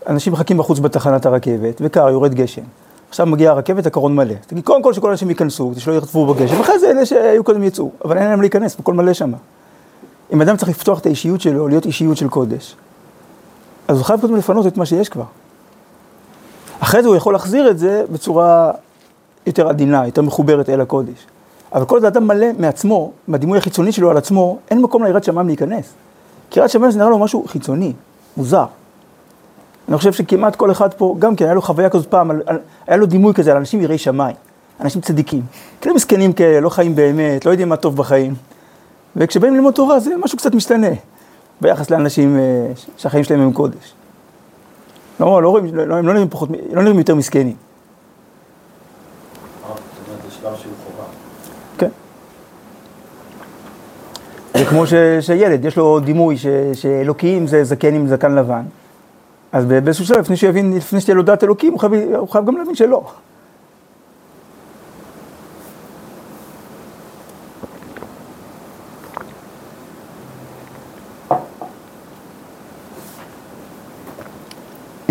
אנשים 0.07 0.33
מחכים 0.33 0.59
בחוץ 0.59 0.79
בתחנת 0.79 1.27
הרכבת, 1.27 1.81
וקר, 1.81 2.09
יורד 2.09 2.35
גשם. 2.35 2.63
עכשיו 3.09 3.27
מגיעה 3.27 3.53
הרכבת, 3.53 3.87
הקרון 3.87 4.17
מלא. 4.17 4.35
תגיד, 4.47 4.65
קודם 4.65 4.83
כל 4.83 4.93
שכל 4.93 5.09
האנשים 5.09 5.29
ייכנסו, 5.29 5.71
כדי 5.73 5.81
שלא 5.81 5.93
ירטבו 5.93 6.35
בגשם, 6.35 6.61
אחרי 6.61 6.79
זה 6.79 6.91
אלה 6.91 7.07
שהיו 7.07 7.45
קודם 7.45 7.63
יצאו, 7.63 7.91
אבל 8.05 8.19
אין 8.19 8.29
להם 8.29 8.41
להיכנס, 8.41 8.77
הכל 8.79 8.95
מלא 8.95 9.13
שם. 9.13 9.33
אם 10.33 10.43
אדם 10.43 10.57
צריך 10.57 10.71
לפתוח 10.71 10.99
את 10.99 11.07
האישיות 11.07 11.41
שלו, 11.41 11.69
להיות 11.69 11.87
אישיות 11.87 12.17
של 12.17 12.29
קודש, 12.29 12.77
אז 13.89 13.97
הוא 13.97 14.05
חייב 14.05 14.21
קודם 14.21 14.37
לפנות 14.37 14.67
את 14.67 14.77
מה 14.77 14.87
שיש 14.87 15.09
כבר. 15.09 15.25
אחרי 16.81 17.03
זה 17.03 17.09
הוא 17.09 17.17
יכול 17.17 17.33
להחזיר 17.33 17.71
את 17.71 17.79
זה 17.79 18.05
בצורה 18.13 18.71
יותר 19.47 19.69
עדינה, 19.69 20.07
יותר 20.07 20.23
מחוברת 20.23 20.69
אל 20.69 20.81
הקודש. 20.81 21.27
אבל 21.73 21.85
כל 21.85 21.95
עוד 21.97 22.05
האדם 22.05 22.27
מלא 22.27 22.47
מעצמו, 22.59 23.13
מהדימוי 23.29 23.59
החיצוני 23.59 23.93
שלו 23.93 24.11
על 24.11 24.17
עצמו, 24.17 24.59
אין 24.71 24.83
מקום 24.83 25.05
ליראת 25.05 25.25
שמיים 25.25 25.47
להיכנס. 25.47 25.93
כי 26.51 26.61
יראת 26.61 26.71
שמיים 26.71 26.91
זה 26.91 26.99
נראה 26.99 27.11
לו 27.11 27.19
משהו 27.19 27.45
חיצוני, 27.49 27.93
מוזר. 28.37 28.65
אני 29.89 29.97
חושב 29.97 30.13
שכמעט 30.13 30.57
כל 30.57 30.71
אחד 30.71 30.95
פה, 30.95 31.17
גם 31.19 31.37
כן, 31.37 31.45
היה 31.45 31.55
לו 31.55 31.63
חוויה 31.63 31.91
כזאת 31.91 32.07
פעם, 32.07 32.31
על, 32.31 32.43
על, 32.47 32.59
היה 32.87 32.97
לו 32.97 33.07
דימוי 33.07 33.35
כזה 33.35 33.51
על 33.51 33.57
אנשים 33.57 33.81
יראי 33.81 33.99
שמיים, 33.99 34.37
אנשים 34.81 35.01
צדיקים. 35.01 35.43
כאילו 35.81 35.95
מסכנים 35.95 36.33
כאלה, 36.33 36.61
לא 36.61 36.69
חיים 36.69 36.95
באמת, 36.95 37.47
לא 37.47 37.51
יודעים 37.51 37.69
מה 37.69 37.77
טוב 37.77 37.97
בחיים. 37.97 38.35
וכשבאים 39.17 39.55
ללמוד 39.55 39.75
תורה 39.75 40.01
זה 40.01 40.11
משהו 40.17 40.39
קצת 40.39 40.55
משתנה, 40.55 40.91
ביחס 41.61 41.91
לאנשים 41.91 42.39
אה, 42.39 42.43
שהחיים 42.97 43.25
שלהם 43.25 43.41
הם 43.41 43.53
קודש. 43.53 43.95
לא, 45.21 45.43
לא 45.43 45.49
רואים, 45.49 45.75
לא, 45.75 45.97
הם 45.97 46.07
לא 46.07 46.13
נראים 46.13 46.29
פחות, 46.29 46.49
לא 46.73 46.83
נראים 46.83 46.99
יותר 46.99 47.15
מסכנים. 47.15 47.57
כן. 51.79 51.89
זה 54.55 54.65
כמו 54.65 54.87
ש, 54.87 54.95
שילד, 55.21 55.65
יש 55.65 55.77
לו 55.77 56.01
דימוי 56.01 56.37
ש, 56.37 56.47
שאלוקים 56.73 57.47
זה 57.47 57.65
זקן 57.65 57.95
עם 57.95 58.09
זקן 58.09 58.35
לבן. 58.35 58.63
אז 59.53 59.65
באיזשהו 59.65 60.07
שלב, 60.07 60.19
לפני 60.19 60.37
שיבין, 60.37 60.77
לפני 60.77 61.01
שתהיה 61.01 61.15
לו 61.15 61.23
דעת 61.23 61.45
אלוקים, 61.45 61.73
הוא 61.73 61.81
חייב, 61.81 61.93
הוא 62.17 62.29
חייב 62.29 62.47
גם 62.47 62.57
להבין 62.57 62.75
שלא. 62.75 63.05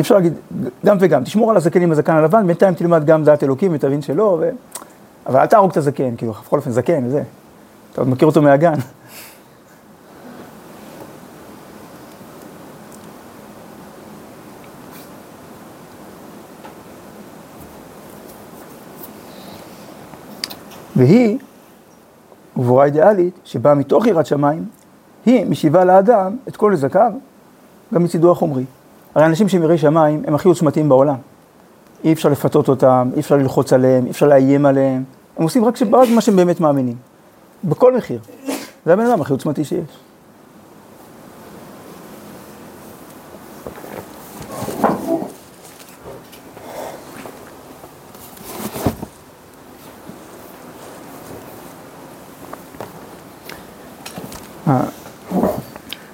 אפשר 0.07 0.15
להגיד, 0.15 0.33
גם 0.85 0.97
וגם, 0.99 1.23
תשמור 1.23 1.51
על 1.51 1.57
הזקן 1.57 1.81
עם 1.81 1.91
הזקן 1.91 2.15
הלבן, 2.15 2.47
בינתיים 2.47 2.73
תלמד 2.73 3.05
גם 3.05 3.23
דעת 3.23 3.43
אלוקים 3.43 3.71
ותבין 3.73 4.01
שלא, 4.01 4.37
ו... 4.41 4.49
אבל 5.25 5.39
אל 5.39 5.45
תהרוג 5.45 5.71
את 5.71 5.77
הזקן, 5.77 6.15
כאילו, 6.17 6.33
בכל 6.33 6.57
אופן 6.57 6.71
זקן, 6.71 7.05
וזה. 7.05 7.23
אתה 7.91 8.01
עוד 8.01 8.09
מכיר 8.09 8.27
אותו 8.27 8.41
מהגן. 8.41 8.73
והיא, 20.95 21.37
גבורה 22.57 22.85
אידיאלית, 22.85 23.39
שבאה 23.43 23.73
מתוך 23.73 24.07
יראת 24.07 24.25
שמיים, 24.25 24.65
היא 25.25 25.45
משיבה 25.45 25.85
לאדם 25.85 26.37
את 26.47 26.57
כל 26.57 26.71
נזקיו, 26.71 27.11
גם 27.93 28.03
מצידו 28.03 28.31
החומרי. 28.31 28.63
הרי 29.17 29.25
אנשים 29.25 29.49
שהם 29.49 29.63
יראי 29.63 29.77
שמיים 29.77 30.23
הם 30.27 30.35
הכי 30.35 30.47
עוצמתיים 30.47 30.89
בעולם. 30.89 31.15
אי 32.03 32.13
אפשר 32.13 32.29
לפתות 32.29 32.69
אותם, 32.69 33.09
אי 33.15 33.19
אפשר 33.19 33.35
ללחוץ 33.35 33.73
עליהם, 33.73 34.05
אי 34.05 34.11
אפשר 34.11 34.27
לאיים 34.27 34.65
עליהם. 34.65 35.03
הם 35.37 35.43
עושים 35.43 35.65
רק 35.65 35.75
רק 35.93 36.09
מה 36.09 36.21
שהם 36.21 36.35
באמת 36.35 36.59
מאמינים. 36.59 36.95
בכל 37.63 37.97
מחיר. 37.97 38.19
זה 38.85 38.93
הבן 38.93 39.05
אדם 39.05 39.21
הכי 39.21 39.33
עוצמתי 39.33 39.63
שיש. 39.63 39.99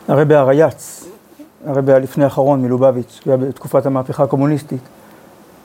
הרבי 0.07 0.35
הרייץ, 0.35 1.02
הרבי 1.65 1.93
הלפני 1.93 2.23
האחרון 2.23 2.61
מלובביץ', 2.61 3.21
היה 3.25 3.37
בתקופת 3.37 3.85
המהפכה 3.85 4.23
הקומוניסטית, 4.23 4.81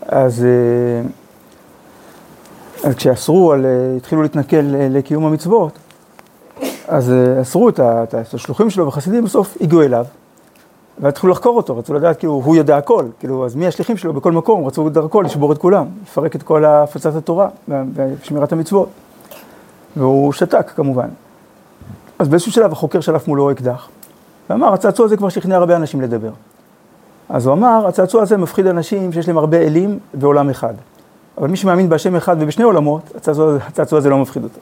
אז, 0.07 0.47
אז 2.85 2.95
כשאסרו, 2.95 3.53
על, 3.53 3.67
התחילו 3.97 4.23
להתנכל 4.23 4.57
לקיום 4.63 5.25
המצוות, 5.25 5.79
אז 6.89 7.13
אסרו 7.43 7.69
את, 7.69 7.81
את 7.81 8.15
השלוחים 8.35 8.71
שלו 8.71 8.87
וחסידים, 8.87 9.25
בסוף 9.25 9.57
הגיעו 9.61 9.83
אליו, 9.83 10.05
והתחילו 11.01 11.33
לחקור 11.33 11.57
אותו, 11.57 11.77
רצו 11.77 11.95
לדעת, 11.95 12.19
כאילו, 12.19 12.33
הוא 12.33 12.57
יודע 12.57 12.77
הכל, 12.77 13.05
כאילו, 13.19 13.47
אז 13.47 13.55
מי 13.55 13.67
השליחים 13.67 13.97
שלו 13.97 14.13
בכל 14.13 14.33
מקום, 14.33 14.67
רצו 14.67 14.89
דרכו 14.89 15.23
לשבור 15.23 15.53
את 15.53 15.59
כולם, 15.59 15.87
לפרק 16.03 16.37
את 16.37 16.43
כל 16.43 16.65
הפצת 16.65 17.15
התורה 17.15 17.49
ושמירת 17.95 18.53
המצוות. 18.53 18.89
והוא 19.97 20.33
שתק 20.33 20.71
כמובן. 20.77 21.09
אז 22.19 22.29
באיזשהו 22.29 22.53
שלב 22.53 22.73
החוקר 22.73 23.01
שלף 23.01 23.29
מולו 23.29 23.51
אקדח, 23.51 23.89
ואמר, 24.51 24.73
הצעצוע 24.73 25.07
הזה 25.07 25.17
כבר 25.17 25.29
שכנע 25.29 25.57
הרבה 25.57 25.77
אנשים 25.77 26.01
לדבר. 26.01 26.31
אז 27.29 27.47
הוא 27.47 27.55
אמר, 27.55 27.87
הצעצוע 27.89 28.23
הזה 28.23 28.37
מפחיד 28.37 28.67
אנשים 28.67 29.13
שיש 29.13 29.29
להם 29.29 29.39
הרבה 29.39 29.57
אלים 29.57 29.99
ועולם 30.15 30.51
אחד. 30.51 30.75
אבל 31.39 31.49
מי 31.49 31.57
שמאמין 31.57 31.89
בהשם 31.89 32.17
אחד 32.17 32.37
ובשני 32.41 32.65
עולמות, 32.65 33.03
הצעצוע, 33.17 33.57
הצעצוע 33.67 33.99
הזה 33.99 34.11
לא 34.11 34.19
מפחיד 34.19 34.45
אותו. 34.45 34.61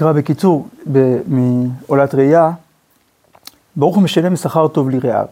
נקרא 0.00 0.12
בקיצור, 0.12 0.68
מעולת 1.26 2.14
ראייה, 2.14 2.50
ברוך 3.76 3.94
הוא 3.94 4.02
משלם 4.02 4.36
שכר 4.36 4.68
טוב 4.68 4.90
לרעיו. 4.90 5.26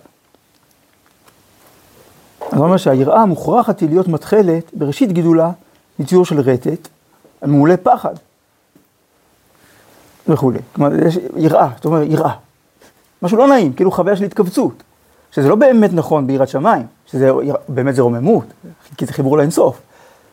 זאת 2.40 2.60
אומרת 2.60 2.78
שהיראה 2.78 3.26
מוכרחת 3.26 3.80
היא 3.80 3.88
להיות 3.88 4.08
מתחלת 4.08 4.70
בראשית 4.72 5.12
גידולה 5.12 5.50
מציור 5.98 6.24
של 6.24 6.40
רטט, 6.40 6.88
המעולה 7.42 7.76
פחד 7.76 8.14
וכולי. 10.28 10.58
כלומר, 10.72 11.06
יש 11.06 11.18
יראה, 11.36 11.68
זאת 11.76 11.84
אומרת, 11.84 12.06
יראה. 12.10 12.34
משהו 13.22 13.38
לא 13.38 13.48
נעים, 13.48 13.72
כאילו 13.72 13.90
חוויה 13.90 14.16
של 14.16 14.24
התכווצות, 14.24 14.82
שזה 15.32 15.48
לא 15.48 15.54
באמת 15.54 15.90
נכון 15.92 16.26
ביראת 16.26 16.48
שמיים, 16.48 16.86
שזה 17.06 17.30
באמת 17.68 17.94
זה 17.94 18.02
רוממות, 18.02 18.44
כי 18.96 19.06
זה 19.06 19.12
חיבור 19.12 19.38
לאינסוף. 19.38 19.80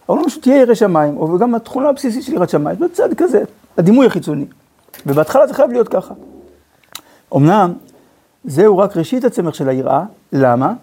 אבל 0.10 0.18
משהו 0.26 0.42
תהיה 0.42 0.62
ירא 0.62 0.74
שמיים, 0.74 1.18
או 1.18 1.38
גם 1.38 1.56
התכונה 1.56 1.90
הבסיסית 1.90 2.24
של 2.24 2.34
יראת 2.34 2.50
שמיים, 2.50 2.80
בצד 2.80 3.14
כזה, 3.18 3.44
הדימוי 3.78 4.08
החיצוני. 4.08 4.46
ובהתחלה 5.06 5.48
זה 5.48 5.54
חייב 5.54 5.72
להיות 5.72 5.88
ככה. 5.88 6.14
אמנם, 7.36 7.74
זהו 8.46 8.78
רק 8.78 8.98
ראשית 8.98 9.24
הצמח 9.24 9.54
של 9.54 9.70
היראה, 9.70 10.04
למה? 10.34 10.74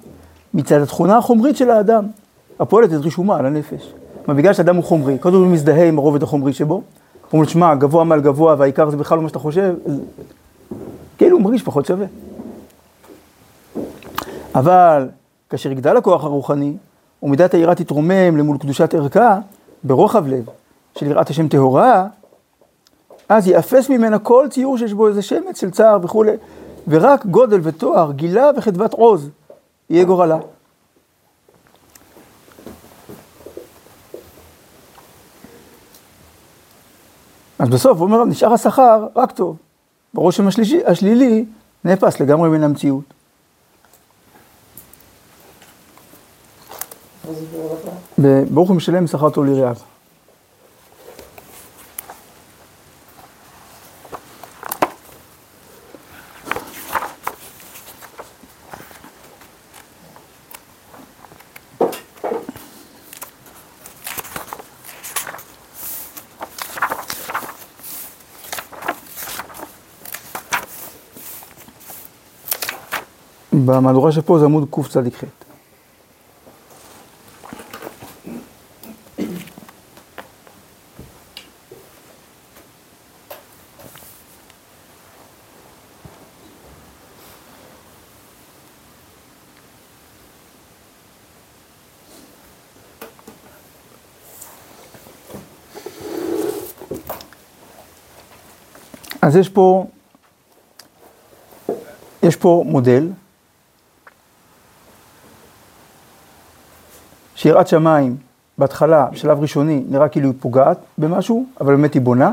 מצד 0.55 0.81
התכונה 0.81 1.16
החומרית 1.16 1.57
של 1.57 1.70
האדם, 1.70 2.05
הפועלת 2.61 2.92
את 2.92 2.98
רישומה 2.98 3.37
על 3.37 3.46
הנפש. 3.46 3.92
כלומר, 4.24 4.38
בגלל 4.38 4.52
שאדם 4.52 4.76
הוא 4.76 4.85
חומרי, 4.85 5.18
קודם 5.18 5.37
הוא 5.37 5.46
מזדהה 5.46 5.88
עם 5.88 5.98
הרובד 5.98 6.22
החומרי 6.22 6.52
שבו, 6.52 6.83
אומרים, 7.33 7.48
שמע, 7.48 7.74
גבוה 7.74 8.05
מעל 8.05 8.20
גבוה, 8.20 8.55
והעיקר 8.59 8.90
זה 8.90 8.96
בכלל 8.96 9.16
לא 9.16 9.22
מה 9.22 9.28
שאתה 9.28 9.38
חושב, 9.38 9.74
כאילו 11.18 11.37
הוא 11.37 11.44
מרגיש 11.44 11.62
פחות 11.62 11.87
שווה. 11.87 12.07
אבל 14.55 15.09
כאשר 15.50 15.72
יגדל 15.72 15.96
הכוח 15.96 16.24
הרוחני, 16.24 16.76
ומידת 17.22 17.55
היראה 17.55 17.74
תתרומם 17.74 18.37
למול 18.37 18.59
קדושת 18.59 18.94
ערכה, 18.94 19.38
ברוחב 19.85 20.26
לב, 20.26 20.44
של 20.98 21.07
יראת 21.07 21.31
השם 21.31 21.48
טהורה, 21.48 22.07
אז 23.37 23.49
יאפס 23.49 23.88
ממנה 23.88 24.18
כל 24.18 24.47
ציור 24.51 24.79
שיש 24.79 24.92
בו 24.92 25.09
איזה 25.09 25.23
שמץ 25.23 25.61
של 25.61 25.71
צער 25.71 25.99
וכולי. 26.03 26.33
ורק 26.88 27.27
גודל 27.27 27.61
ותואר, 27.62 28.12
גילה 28.12 28.51
וחדוות 28.57 28.92
עוז, 28.92 29.31
יהיה 29.90 30.05
גורלה. 30.05 30.38
אז 37.59 37.68
בסוף 37.68 37.99
הוא 37.99 38.05
אומר, 38.07 38.25
נשאר 38.25 38.53
השכר, 38.53 39.07
רק 39.16 39.33
טוב. 39.33 39.57
ברושם 40.14 40.49
השלישי, 40.49 40.81
השלילי 40.87 41.45
נאפס 41.85 42.21
לגמרי 42.21 42.49
מן 42.49 42.62
המציאות. 42.62 43.05
ברוך 48.51 48.68
הוא 48.68 48.77
משלם 48.77 49.07
שכר 49.07 49.31
טוב 49.31 49.45
ליראיו. 49.45 49.77
במהדורה 73.53 74.12
שפה 74.12 74.38
זה 74.38 74.45
עמוד 74.45 74.69
קצ"ח. 74.71 75.25
אז 99.23 99.37
יש 99.37 99.49
פה, 99.49 99.87
יש 102.23 102.37
פה 102.37 102.65
מודל 102.67 103.09
שיראת 107.42 107.68
שמיים, 107.68 108.16
בהתחלה, 108.59 109.07
בשלב 109.12 109.40
ראשוני, 109.40 109.85
נראה 109.88 110.09
כאילו 110.09 110.26
היא 110.26 110.35
פוגעת 110.40 110.78
במשהו, 110.98 111.46
אבל 111.61 111.76
באמת 111.76 111.94
היא 111.94 112.02
בונה. 112.02 112.33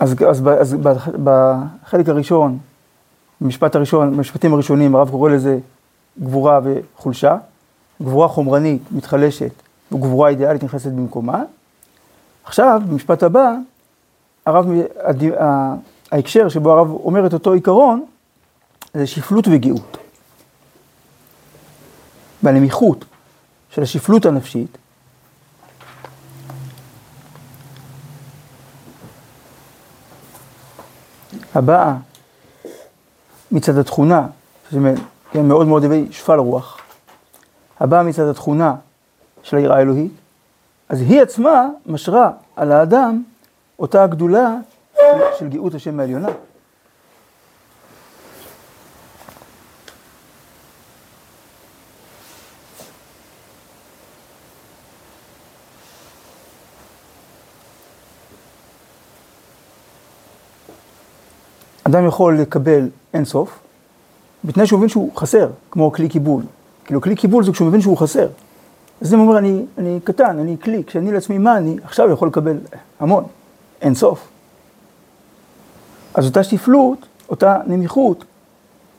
אז, 0.00 0.14
אז, 0.28 0.42
אז 0.60 0.76
בחלק 1.24 2.08
הראשון, 2.08 2.58
במשפט 3.40 3.76
הראשון, 3.76 4.16
במשפטים 4.16 4.54
הראשונים, 4.54 4.94
הרב 4.94 5.10
קורא 5.10 5.30
לזה 5.30 5.58
גבורה 6.22 6.60
וחולשה. 6.64 7.36
גבורה 8.02 8.28
חומרנית 8.28 8.82
מתחלשת, 8.90 9.52
וגבורה 9.92 10.28
אידיאלית 10.28 10.64
נכנסת 10.64 10.90
במקומה. 10.90 11.42
עכשיו, 12.44 12.82
במשפט 12.88 13.22
הבא, 13.22 13.54
הרב, 14.46 14.66
ההקשר 16.12 16.48
שבו 16.48 16.72
הרב 16.72 16.90
אומר 16.90 17.26
את 17.26 17.32
אותו 17.32 17.52
עיקרון, 17.52 18.04
זה 18.94 19.06
שפלות 19.06 19.48
וגאות. 19.50 20.03
והנמיכות 22.44 23.04
של 23.70 23.82
השפלות 23.82 24.26
הנפשית, 24.26 24.78
הבאה 31.54 31.94
מצד 33.52 33.78
התכונה, 33.78 34.26
כן, 35.32 35.48
מאוד 35.48 35.66
מאוד 35.66 35.84
הווי 35.84 36.08
שפל 36.10 36.38
רוח, 36.38 36.78
הבאה 37.80 38.02
מצד 38.02 38.28
התכונה 38.28 38.74
של 39.42 39.56
היראה 39.56 39.76
האלוהית, 39.76 40.12
אז 40.88 41.00
היא 41.00 41.22
עצמה 41.22 41.68
משרה 41.86 42.30
על 42.56 42.72
האדם 42.72 43.22
אותה 43.78 44.02
הגדולה 44.02 44.56
של 45.38 45.48
גאות 45.48 45.74
השם 45.74 46.00
העליונה. 46.00 46.28
אדם 61.84 62.06
יכול 62.06 62.38
לקבל 62.38 62.88
אין 63.14 63.24
סוף, 63.24 63.58
בתנאי 64.44 64.66
שהוא 64.66 64.78
מבין 64.78 64.88
שהוא 64.88 65.10
חסר, 65.16 65.48
כמו 65.70 65.92
כלי 65.92 66.08
קיבול. 66.08 66.42
כאילו 66.84 67.00
כלי 67.00 67.16
קיבול 67.16 67.44
זה 67.44 67.52
כשהוא 67.52 67.68
מבין 67.68 67.80
שהוא 67.80 67.96
חסר. 67.96 68.28
אז 69.00 69.14
אם 69.14 69.18
הוא 69.18 69.26
אומר, 69.26 69.38
אני, 69.38 69.64
אני 69.78 70.00
קטן, 70.04 70.38
אני 70.38 70.56
כלי, 70.62 70.84
כשאני 70.86 71.12
לעצמי 71.12 71.38
מה 71.38 71.56
אני, 71.56 71.76
עכשיו 71.84 72.10
יכול 72.10 72.28
לקבל 72.28 72.58
המון, 73.00 73.24
אין 73.82 73.94
סוף. 73.94 74.28
אז 76.14 76.26
אותה 76.26 76.44
שפלות, 76.44 77.06
אותה 77.28 77.60
נמיכות, 77.66 78.24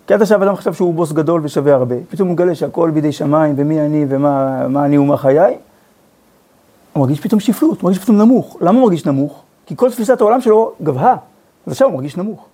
כי 0.07 0.13
עד 0.13 0.21
עכשיו 0.21 0.43
אדם 0.43 0.55
חשב 0.55 0.73
שהוא 0.73 0.93
בוס 0.93 1.11
גדול 1.11 1.41
ושווה 1.43 1.73
הרבה, 1.73 1.95
פתאום 2.09 2.27
הוא 2.27 2.33
מגלה 2.33 2.55
שהכל 2.55 2.89
בידי 2.89 3.11
שמיים, 3.11 3.53
ומי 3.57 3.81
אני, 3.81 4.05
ומה 4.09 4.85
אני 4.85 4.97
ומה 4.97 5.17
חיי, 5.17 5.57
הוא 6.93 7.01
מרגיש 7.01 7.19
פתאום 7.19 7.39
שפלות, 7.39 7.81
הוא 7.81 7.87
מרגיש 7.87 8.03
פתאום 8.03 8.17
נמוך. 8.17 8.57
למה 8.61 8.77
הוא 8.77 8.81
מרגיש 8.81 9.05
נמוך? 9.05 9.43
כי 9.65 9.75
כל 9.77 9.91
תפיסת 9.91 10.21
העולם 10.21 10.41
שלו 10.41 10.71
גבהה, 10.83 11.15
אז 11.65 11.71
עכשיו 11.71 11.87
הוא 11.87 11.95
מרגיש 11.95 12.17
נמוך. 12.17 12.45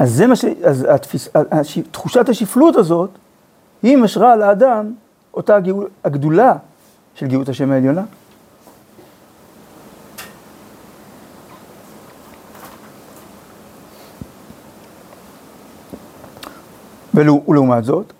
אז 0.00 0.12
זה 0.12 0.26
מה 0.26 0.36
ש... 0.36 0.44
אז 0.44 0.86
התפיס... 0.90 1.28
הש... 1.34 1.78
תחושת 1.78 2.28
השפלות 2.28 2.76
הזאת, 2.76 3.10
היא 3.82 3.96
משרה 3.96 4.32
על 4.32 4.42
האדם 4.42 4.92
אותה 5.34 5.56
הגאול... 5.56 5.88
הגדולה 6.04 6.56
של 7.14 7.26
גאות 7.26 7.48
השם 7.48 7.70
העליונה. 7.72 8.02
ולעומת 17.14 17.84
זאת, 17.84 18.12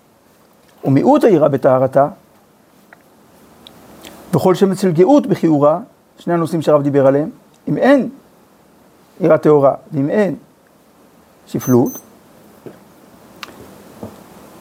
ומיעוט 0.84 1.24
היראה 1.24 1.48
בטהרתה, 1.48 2.08
וכל 4.34 4.54
שם 4.54 4.72
אצל 4.72 4.90
גאות 4.90 5.26
בכיעורה, 5.26 5.80
שני 6.18 6.34
הנושאים 6.34 6.62
שהרב 6.62 6.82
דיבר 6.82 7.06
עליהם, 7.06 7.30
אם 7.68 7.76
אין 7.76 8.08
יראה 9.20 9.38
טהורה, 9.38 9.74
ואם 9.92 10.10
אין 10.10 10.36
שפלות, 11.50 11.98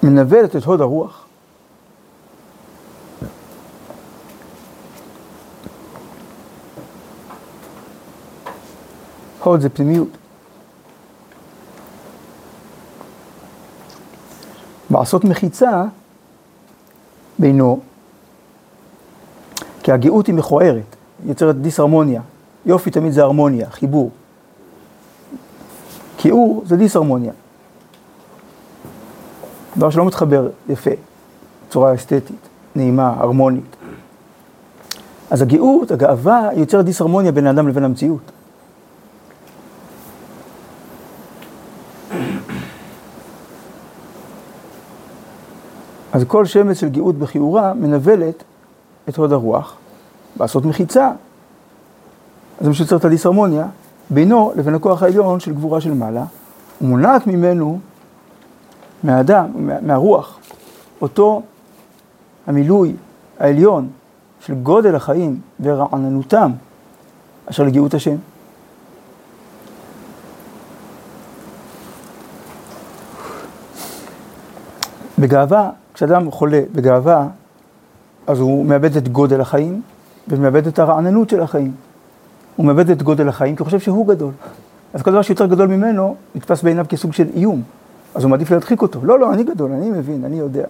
מנוולת 0.04 0.56
את 0.56 0.64
הוד 0.64 0.82
הרוח. 0.82 1.26
הוד 9.44 9.62
זה 9.62 9.70
פנימיות. 9.70 10.08
לעשות 14.92 15.24
מחיצה 15.24 15.84
בינו, 17.40 17.80
כי 19.84 19.92
הגאות 19.92 20.28
היא 20.28 20.36
מכוערת, 20.36 20.96
יוצרת 21.26 21.62
דיסהרמוניה. 21.62 22.22
יופי 22.66 22.92
תמיד 22.92 23.12
זה 23.12 23.24
הרמוניה, 23.24 23.70
חיבור. 23.70 24.12
כיעור 26.20 26.64
זה 26.66 26.78
דיסהרמוניה. 26.78 27.32
דבר 29.78 29.90
שלא 29.90 30.06
מתחבר 30.06 30.50
יפה, 30.70 30.92
בצורה 31.68 31.96
אסתטית, 31.96 32.50
נעימה, 32.76 33.14
הרמונית. 33.18 33.76
אז 35.32 35.42
הגאות, 35.42 35.92
הגאווה, 35.92 36.50
יוצרת 36.56 36.86
דיסהרמוניה 36.86 37.32
בין 37.32 37.48
האדם 37.48 37.68
לבין 37.68 37.84
המציאות. 37.84 38.32
אז 46.14 46.24
כל 46.28 46.46
שמץ 46.46 46.80
של 46.80 46.90
גאות 46.90 47.16
בכיעורה 47.16 47.74
מנבלת 47.74 48.44
את 49.10 49.18
הוד 49.18 49.34
הרוח, 49.34 49.78
לעשות 50.40 50.66
מחיצה. 50.66 51.08
אז 51.08 51.14
זה 52.64 52.70
מה 52.70 52.76
שיוצר 52.76 52.96
את 52.96 53.06
הדיסהרמוניה 53.06 53.66
בינו 54.10 54.52
לבין 54.56 54.76
הכוח 54.76 55.04
העליון 55.04 55.40
של 55.40 55.54
גבורה 55.54 55.82
של 55.82 55.94
מעלה, 55.94 56.24
ומונעת 56.82 57.28
ממנו, 57.28 57.80
מהאדם, 59.04 59.48
מהרוח, 59.82 60.40
אותו 61.02 61.42
המילוי 62.48 62.96
העליון 63.40 63.90
של 64.40 64.54
גודל 64.54 64.96
החיים 64.96 65.40
ורעננותם 65.60 66.52
אשר 67.46 67.64
לגאות 67.64 67.94
השם. 67.94 68.16
בגאווה, 75.20 75.70
כשאדם 75.94 76.32
חולה 76.32 76.62
בגאווה, 76.72 77.28
אז 78.28 78.40
הוא 78.40 78.66
מאבד 78.66 78.98
את 78.98 79.08
גודל 79.08 79.42
החיים 79.42 79.82
ומאבד 80.28 80.68
את 80.68 80.80
הרעננות 80.80 81.30
של 81.30 81.42
החיים. 81.42 81.72
הוא 82.60 82.66
מאבד 82.66 82.90
את 82.90 83.04
גודל 83.04 83.30
החיים 83.30 83.56
כי 83.56 83.60
הוא 83.60 83.66
חושב 83.66 83.80
שהוא 83.80 84.08
גדול. 84.08 84.32
אז 84.94 85.02
כל 85.02 85.12
דבר 85.12 85.22
שיותר 85.22 85.46
גדול 85.46 85.68
ממנו, 85.68 86.16
נתפס 86.36 86.64
בעיניו 86.64 86.86
כסוג 86.90 87.14
של 87.14 87.28
איום. 87.36 87.64
אז 88.16 88.24
הוא 88.24 88.32
מעדיף 88.32 88.52
להדחיק 88.52 88.82
אותו. 88.82 89.00
לא, 89.04 89.20
לא, 89.20 89.34
אני 89.34 89.44
גדול, 89.44 89.72
אני 89.72 89.90
מבין, 89.90 90.26
אני 90.26 90.40
יודע. 90.40 90.66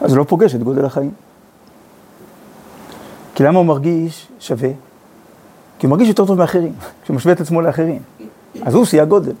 אז 0.00 0.10
הוא 0.10 0.18
לא 0.18 0.24
פוגש 0.24 0.54
את 0.54 0.62
גודל 0.62 0.84
החיים. 0.84 1.10
כי 3.34 3.42
למה 3.42 3.58
הוא 3.58 3.66
מרגיש 3.66 4.28
שווה? 4.40 4.68
כי 5.78 5.86
הוא 5.86 5.90
מרגיש 5.90 6.08
יותר 6.08 6.26
טוב 6.26 6.38
מאחרים, 6.38 6.72
כשהוא 7.02 7.16
משווה 7.16 7.32
את 7.34 7.40
עצמו 7.40 7.60
לאחרים. 7.60 8.02
אז 8.62 8.74
הוא 8.74 8.84
שיא 8.84 9.02
הגודל. 9.02 9.34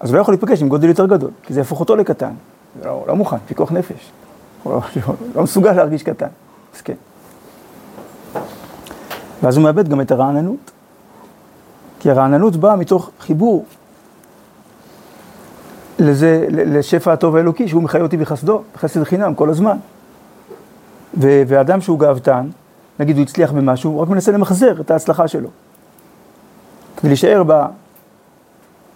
אז 0.00 0.08
הוא 0.08 0.16
לא 0.16 0.20
יכול 0.20 0.34
להיפגש 0.34 0.62
עם 0.62 0.68
גודל 0.68 0.88
יותר 0.88 1.06
גדול, 1.06 1.30
כי 1.42 1.54
זה 1.54 1.60
יהפוך 1.60 1.80
אותו 1.80 1.96
לקטן. 1.96 2.32
לא, 2.84 2.90
הוא 2.90 3.08
לא 3.08 3.16
מוכן, 3.16 3.38
פיקוח 3.46 3.72
נפש. 3.72 4.10
הוא 4.62 4.72
לא, 4.72 4.80
לא 5.34 5.42
מסוגל 5.42 5.72
להרגיש 5.72 6.02
קטן. 6.02 6.28
אז 6.74 6.80
כן. 6.80 6.94
ואז 9.42 9.56
הוא 9.56 9.64
מאבד 9.64 9.88
גם 9.88 10.00
את 10.00 10.10
הרעננות. 10.10 10.70
כי 12.00 12.10
הרעננות 12.10 12.56
באה 12.56 12.76
מתוך 12.76 13.10
חיבור 13.20 13.64
לזה, 15.98 16.46
לשפע 16.50 17.12
הטוב 17.12 17.36
האלוקי, 17.36 17.68
שהוא 17.68 17.82
מחיה 17.82 18.02
אותי 18.02 18.16
בחסדו, 18.16 18.62
בחסד 18.74 19.04
חינם 19.04 19.34
כל 19.34 19.50
הזמן. 19.50 19.76
ו- 21.20 21.42
ואדם 21.46 21.80
שהוא 21.80 21.98
גאוותן, 21.98 22.48
נגיד 23.00 23.16
הוא 23.16 23.22
הצליח 23.22 23.52
במשהו, 23.52 23.90
הוא 23.90 24.02
רק 24.02 24.08
מנסה 24.08 24.32
למחזר 24.32 24.80
את 24.80 24.90
ההצלחה 24.90 25.28
שלו. 25.28 25.48
כדי 26.96 27.08
להישאר 27.08 27.42
ב, 27.46 27.62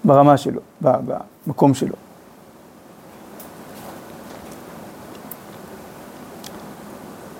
ברמה 0.04 0.36
שלו, 0.36 0.60
במקום 0.80 1.74
שלו. 1.74 1.94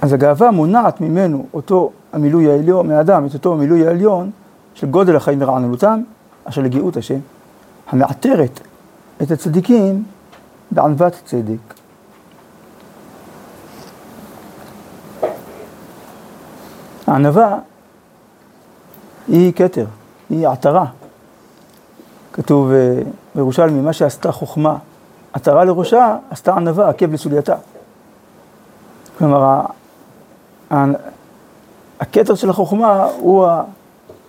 אז 0.02 0.12
הגאווה 0.12 0.50
מונעת 0.50 1.00
ממנו 1.00 1.46
אותו 1.54 1.90
המילוי 2.12 2.50
העליון, 2.50 2.88
מהאדם, 2.88 3.26
את 3.26 3.34
אותו 3.34 3.52
המילוי 3.52 3.86
העליון 3.86 4.30
של 4.74 4.86
גודל 4.86 5.16
החיים 5.16 5.42
ורעננותם, 5.42 6.02
אשר 6.44 6.62
לגאות 6.62 6.96
השם, 6.96 7.18
המעטרת 7.88 8.60
את 9.22 9.30
הצדיקים 9.30 10.04
בענוות 10.70 11.20
צדק. 11.24 11.74
הענווה 17.06 17.58
היא 19.28 19.52
כתר, 19.52 19.86
היא 20.30 20.48
עטרה. 20.48 20.86
כתוב 22.32 22.70
אה, 22.70 23.02
בירושלמי, 23.34 23.80
מה 23.80 23.92
שעשתה 23.92 24.32
חוכמה, 24.32 24.76
עטרה 25.32 25.64
לראשה, 25.64 26.16
עשתה 26.30 26.54
ענווה, 26.54 26.88
עקב 26.88 27.12
לסולייתה. 27.12 27.54
כלומר, 29.18 29.60
הכתר 32.00 32.34
של 32.34 32.50
החוכמה 32.50 33.04
הוא 33.04 33.46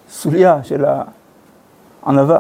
הסוליה 0.10 0.63
של 0.63 0.86
הענווה. 2.04 2.39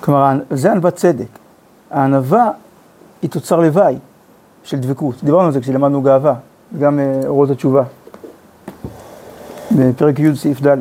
כלומר, 0.00 0.32
זה 0.50 0.72
ענוות 0.72 0.94
צדק. 0.94 1.26
הענווה 1.90 2.50
היא 3.22 3.30
תוצר 3.30 3.60
לוואי 3.60 3.98
של 4.64 4.80
דבקות. 4.80 5.24
דיברנו 5.24 5.46
על 5.46 5.52
זה 5.52 5.60
כשלמדנו 5.60 6.02
גאווה, 6.02 6.34
וגם 6.72 6.98
אה, 6.98 7.20
אורות 7.26 7.50
התשובה, 7.50 7.82
בפרק 9.70 10.18
י' 10.18 10.36
סעיף 10.36 10.66
ד'. 10.66 10.78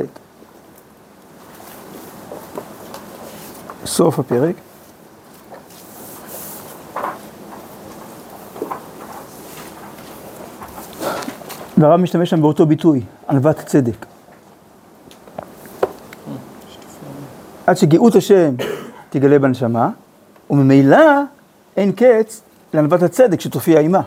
סוף 3.85 4.19
הפרק. 4.19 4.55
והרב 11.79 11.99
משתמש 11.99 12.29
שם 12.29 12.41
באותו 12.41 12.65
ביטוי, 12.65 13.01
ענוות 13.29 13.55
צדק. 13.57 14.05
עד 17.67 17.77
שגאות 17.77 18.15
השם 18.15 18.55
תגלה 19.09 19.39
בנשמה, 19.39 19.89
וממילא 20.49 21.21
אין 21.77 21.91
קץ 21.91 22.41
לענוות 22.73 23.03
הצדק 23.03 23.41
שתופיע 23.41 23.79
עימה. 23.79 24.01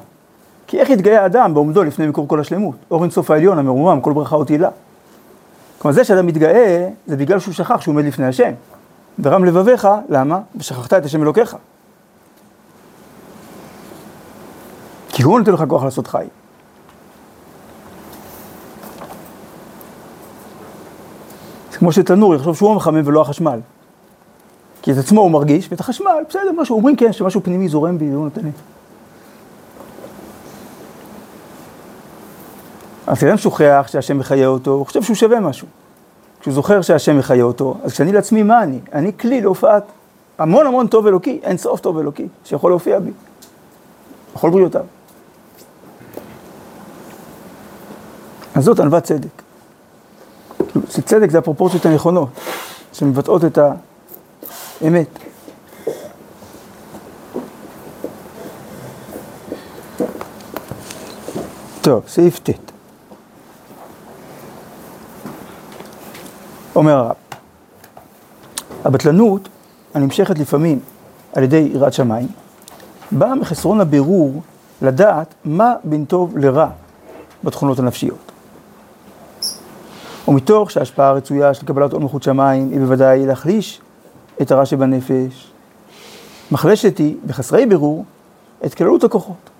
כי 0.67 0.81
איך 0.81 0.91
יתגאה 0.91 1.27
אדם 1.27 1.55
בעומדו 1.55 1.85
לפני 1.85 2.07
מקור 2.07 2.29
כל 2.29 2.41
השלמות? 2.41 2.77
אור 2.91 3.03
אינסוף 3.03 3.31
העליון, 3.31 3.59
המרומם, 3.59 4.01
כל 4.01 4.13
ברכה 4.13 4.37
ותהילה. 4.37 4.69
כלומר, 5.79 5.95
זה 5.95 6.05
שאדם 6.05 6.27
מתגאה, 6.27 6.89
זה 7.07 7.17
בגלל 7.17 7.39
שהוא 7.39 7.55
שכח 7.55 7.81
שהוא 7.81 7.93
עומד 7.93 8.05
לפני 8.05 8.27
השם. 8.27 8.53
ורם 9.23 9.45
לבביך, 9.45 9.89
למה? 10.09 10.41
ושכחת 10.57 10.93
את 10.93 11.05
השם 11.05 11.23
אלוקיך. 11.23 11.57
כי 15.09 15.23
הוא 15.23 15.39
נותן 15.39 15.53
לך 15.53 15.65
כוח 15.69 15.85
לעשות 15.85 16.07
חי. 16.07 16.27
כמו 21.83 21.93
שתנור 21.93 22.35
יחשוב 22.35 22.57
שהוא 22.57 22.73
המחמם 22.73 23.03
ולא 23.05 23.21
החשמל. 23.21 23.61
כי 24.83 24.93
את 24.93 24.97
עצמו 24.99 25.21
הוא 25.21 25.31
מרגיש, 25.31 25.69
ואת 25.71 25.81
החשמל, 25.81 26.23
בסדר, 26.29 26.53
משהו, 26.57 26.77
אומרים 26.77 26.97
כן, 26.97 27.13
שמשהו 27.13 27.43
פנימי 27.43 27.69
זורם 27.69 27.99
בי 27.99 28.11
והוא 28.11 28.25
נותן 28.25 28.41
לי. 28.45 28.51
אז 33.07 33.25
אדם 33.25 33.37
שוכח 33.37 33.87
שהשם 33.89 34.19
מחיה 34.19 34.47
אותו, 34.47 34.71
הוא 34.71 34.87
חושב 34.87 35.03
שהוא 35.03 35.17
שווה 35.17 35.41
משהו. 35.41 35.69
כשהוא 36.41 36.55
זוכר 36.55 36.83
שהשם 36.83 37.19
מחיה 37.19 37.45
אותו, 37.45 37.77
אז 37.85 37.93
כשאני 37.93 38.13
לעצמי, 38.13 38.43
מה 38.43 38.63
אני? 38.63 38.79
אני 38.93 39.13
כלי 39.17 39.41
להופעת 39.41 39.85
המון 40.39 40.67
המון 40.67 40.87
טוב 40.87 41.07
אלוקי, 41.07 41.41
אין 41.43 41.57
סוף 41.57 41.81
טוב 41.81 41.99
אלוקי, 41.99 42.29
שיכול 42.45 42.71
להופיע 42.71 42.99
בי, 42.99 43.11
בכל 44.35 44.51
בריאותיו. 44.51 44.85
אז 48.55 48.65
זאת 48.65 48.81
ענוות 48.81 49.03
צדק. 49.03 49.43
צדק 50.89 51.31
זה 51.31 51.39
הפרופורציות 51.39 51.87
הנכונות, 51.87 52.29
שמבטאות 52.93 53.45
את 53.45 53.59
ה... 53.59 53.73
אמת. 54.87 55.19
טוב, 61.83 62.05
סעיף 62.09 62.39
ט'. 62.39 62.51
אומר 66.77 66.93
הרב, 66.93 67.17
הבטלנות 68.85 69.49
הנמשכת 69.95 70.39
לפעמים 70.39 70.81
על 71.33 71.43
ידי 71.43 71.71
יראת 71.73 71.93
שמיים, 71.93 72.29
באה 73.13 73.35
מחסרון 73.35 73.81
הבירור 73.81 74.43
לדעת 74.83 75.35
מה 75.45 75.75
בין 75.85 76.05
טוב 76.05 76.39
לרע 76.39 76.69
בתכונות 77.45 77.79
הנפשיות. 77.79 78.32
ומתוך 80.29 80.71
שההשפעה 80.71 81.09
הרצויה 81.09 81.55
של 81.55 81.67
קבלת 81.67 81.93
עול 81.93 82.03
מלכות 82.03 82.23
שמיים 82.23 82.71
היא 82.71 82.81
בוודאי 82.81 83.27
להחליש 83.27 83.81
את 84.43 84.51
הרע 84.51 84.67
שבנפש. 84.67 85.53
מחלשת 86.51 86.99
היא, 86.99 87.17
בחסרי 87.27 87.67
בירור, 87.67 88.05
את 88.65 88.75
כללות 88.75 89.05
הכוחות. 89.05 89.51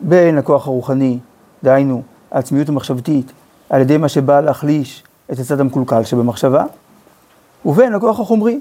בין 0.00 0.38
הכוח 0.38 0.66
הרוחני, 0.66 1.18
דהיינו, 1.64 2.02
העצמיות 2.30 2.68
המחשבתית, 2.68 3.32
על 3.70 3.80
ידי 3.80 3.96
מה 3.96 4.08
שבא 4.08 4.40
להחליש 4.40 5.02
את 5.32 5.38
הצד 5.38 5.60
המקולקל 5.60 6.04
שבמחשבה, 6.04 6.64
ובין 7.66 7.94
הכוח 7.94 8.20
החומרי, 8.20 8.60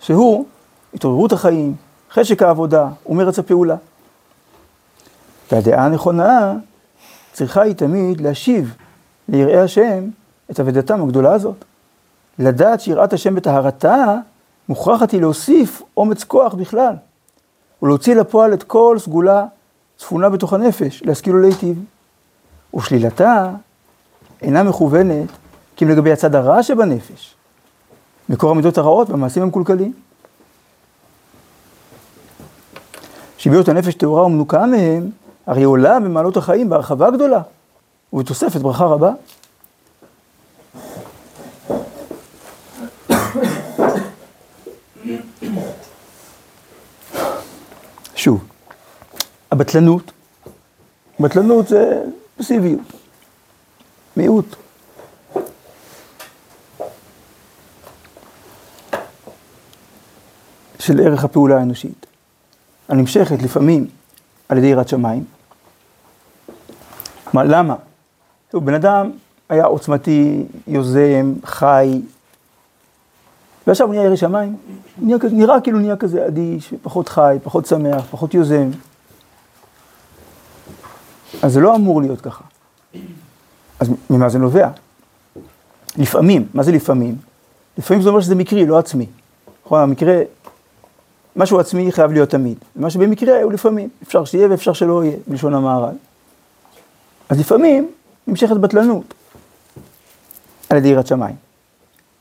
שהוא 0.00 0.46
התעוררות 0.94 1.32
החיים, 1.32 1.74
חשק 2.10 2.42
העבודה 2.42 2.88
ומרץ 3.06 3.38
הפעולה. 3.38 3.76
והדעה 5.52 5.84
הנכונה 5.84 6.54
צריכה 7.32 7.62
היא 7.62 7.74
תמיד 7.74 8.20
להשיב 8.20 8.74
ליראי 9.28 9.58
השם 9.58 10.04
את 10.50 10.60
אבדתם 10.60 11.02
הגדולה 11.02 11.32
הזאת. 11.32 11.64
לדעת 12.38 12.80
שיראת 12.80 13.12
השם 13.12 13.34
בטהרתה 13.34 14.14
מוכרחת 14.68 15.10
היא 15.10 15.20
להוסיף 15.20 15.82
אומץ 15.96 16.24
כוח 16.24 16.54
בכלל, 16.54 16.94
ולהוציא 17.82 18.14
לפועל 18.14 18.54
את 18.54 18.62
כל 18.62 18.96
סגולה 18.98 19.46
צפונה 19.98 20.28
בתוך 20.28 20.52
הנפש, 20.52 21.02
להשכיל 21.02 21.34
ולהיטיב. 21.34 21.84
ושלילתה 22.74 23.50
אינה 24.42 24.62
מכוונת 24.62 25.28
כי 25.76 25.84
אם 25.84 25.90
לגבי 25.90 26.12
הצד 26.12 26.34
הרע 26.34 26.62
שבנפש, 26.62 27.34
מקור 28.28 28.50
המידות 28.50 28.78
הרעות 28.78 29.10
והמעשים 29.10 29.42
המקולקלים. 29.42 29.92
שביות 33.38 33.68
הנפש 33.68 33.94
טהורה 33.94 34.26
ומנוקה 34.26 34.66
מהם, 34.66 35.10
הרי 35.46 35.64
עולה 35.64 36.00
במעלות 36.00 36.36
החיים 36.36 36.68
בהרחבה 36.68 37.10
גדולה, 37.10 37.40
ובתוספת 38.12 38.60
ברכה 38.60 38.84
רבה. 38.84 39.12
שוב, 48.14 48.44
הבטלנות, 49.58 50.12
בטלנות 51.20 51.68
זה 51.68 52.04
פסיביות, 52.36 52.92
מיעוט. 54.16 54.56
של 60.78 61.00
ערך 61.00 61.24
הפעולה 61.24 61.58
האנושית, 61.58 62.06
הנמשכת 62.88 63.42
לפעמים 63.42 63.86
על 64.48 64.58
ידי 64.58 64.66
יראת 64.66 64.88
שמיים. 64.88 65.24
מה, 67.32 67.44
למה? 67.44 67.74
הוא 68.52 68.62
בן 68.62 68.74
אדם 68.74 69.10
היה 69.48 69.64
עוצמתי, 69.64 70.44
יוזם, 70.66 71.34
חי, 71.44 72.00
ועכשיו 73.66 73.86
הוא 73.86 73.94
נהיה 73.94 74.06
ירא 74.06 74.16
שמיים, 74.16 74.56
נראה, 74.98 75.28
נראה 75.32 75.60
כאילו 75.60 75.78
נהיה 75.78 75.96
כזה 75.96 76.26
אדיש, 76.26 76.74
פחות 76.82 77.08
חי, 77.08 77.36
פחות 77.42 77.66
שמח, 77.66 78.04
פחות 78.10 78.34
יוזם. 78.34 78.70
אז 81.42 81.52
זה 81.52 81.60
לא 81.60 81.76
אמור 81.76 82.02
להיות 82.02 82.20
ככה. 82.20 82.44
אז 83.80 83.90
ממה 84.10 84.28
זה 84.28 84.38
נובע? 84.38 84.68
לפעמים, 85.96 86.46
מה 86.54 86.62
זה 86.62 86.72
לפעמים? 86.72 87.16
לפעמים 87.78 88.02
זה 88.02 88.08
אומר 88.08 88.20
שזה 88.20 88.34
מקרי, 88.34 88.66
לא 88.66 88.78
עצמי. 88.78 89.06
נכון, 89.66 89.80
המקרה, 89.80 90.22
משהו 91.36 91.60
עצמי 91.60 91.92
חייב 91.92 92.12
להיות 92.12 92.30
תמיד. 92.30 92.58
מה 92.76 92.90
שבמקרה 92.90 93.42
הוא 93.42 93.52
לפעמים, 93.52 93.88
אפשר 94.02 94.24
שיהיה 94.24 94.48
ואפשר 94.50 94.72
שלא 94.72 95.04
יהיה, 95.04 95.16
בלשון 95.26 95.54
המהר"ל. 95.54 95.94
אז 97.28 97.40
לפעמים 97.40 97.90
נמשכת 98.26 98.56
בטלנות 98.56 99.14
על 100.70 100.76
ידי 100.76 100.88
יראת 100.88 101.06
שמיים. 101.06 101.36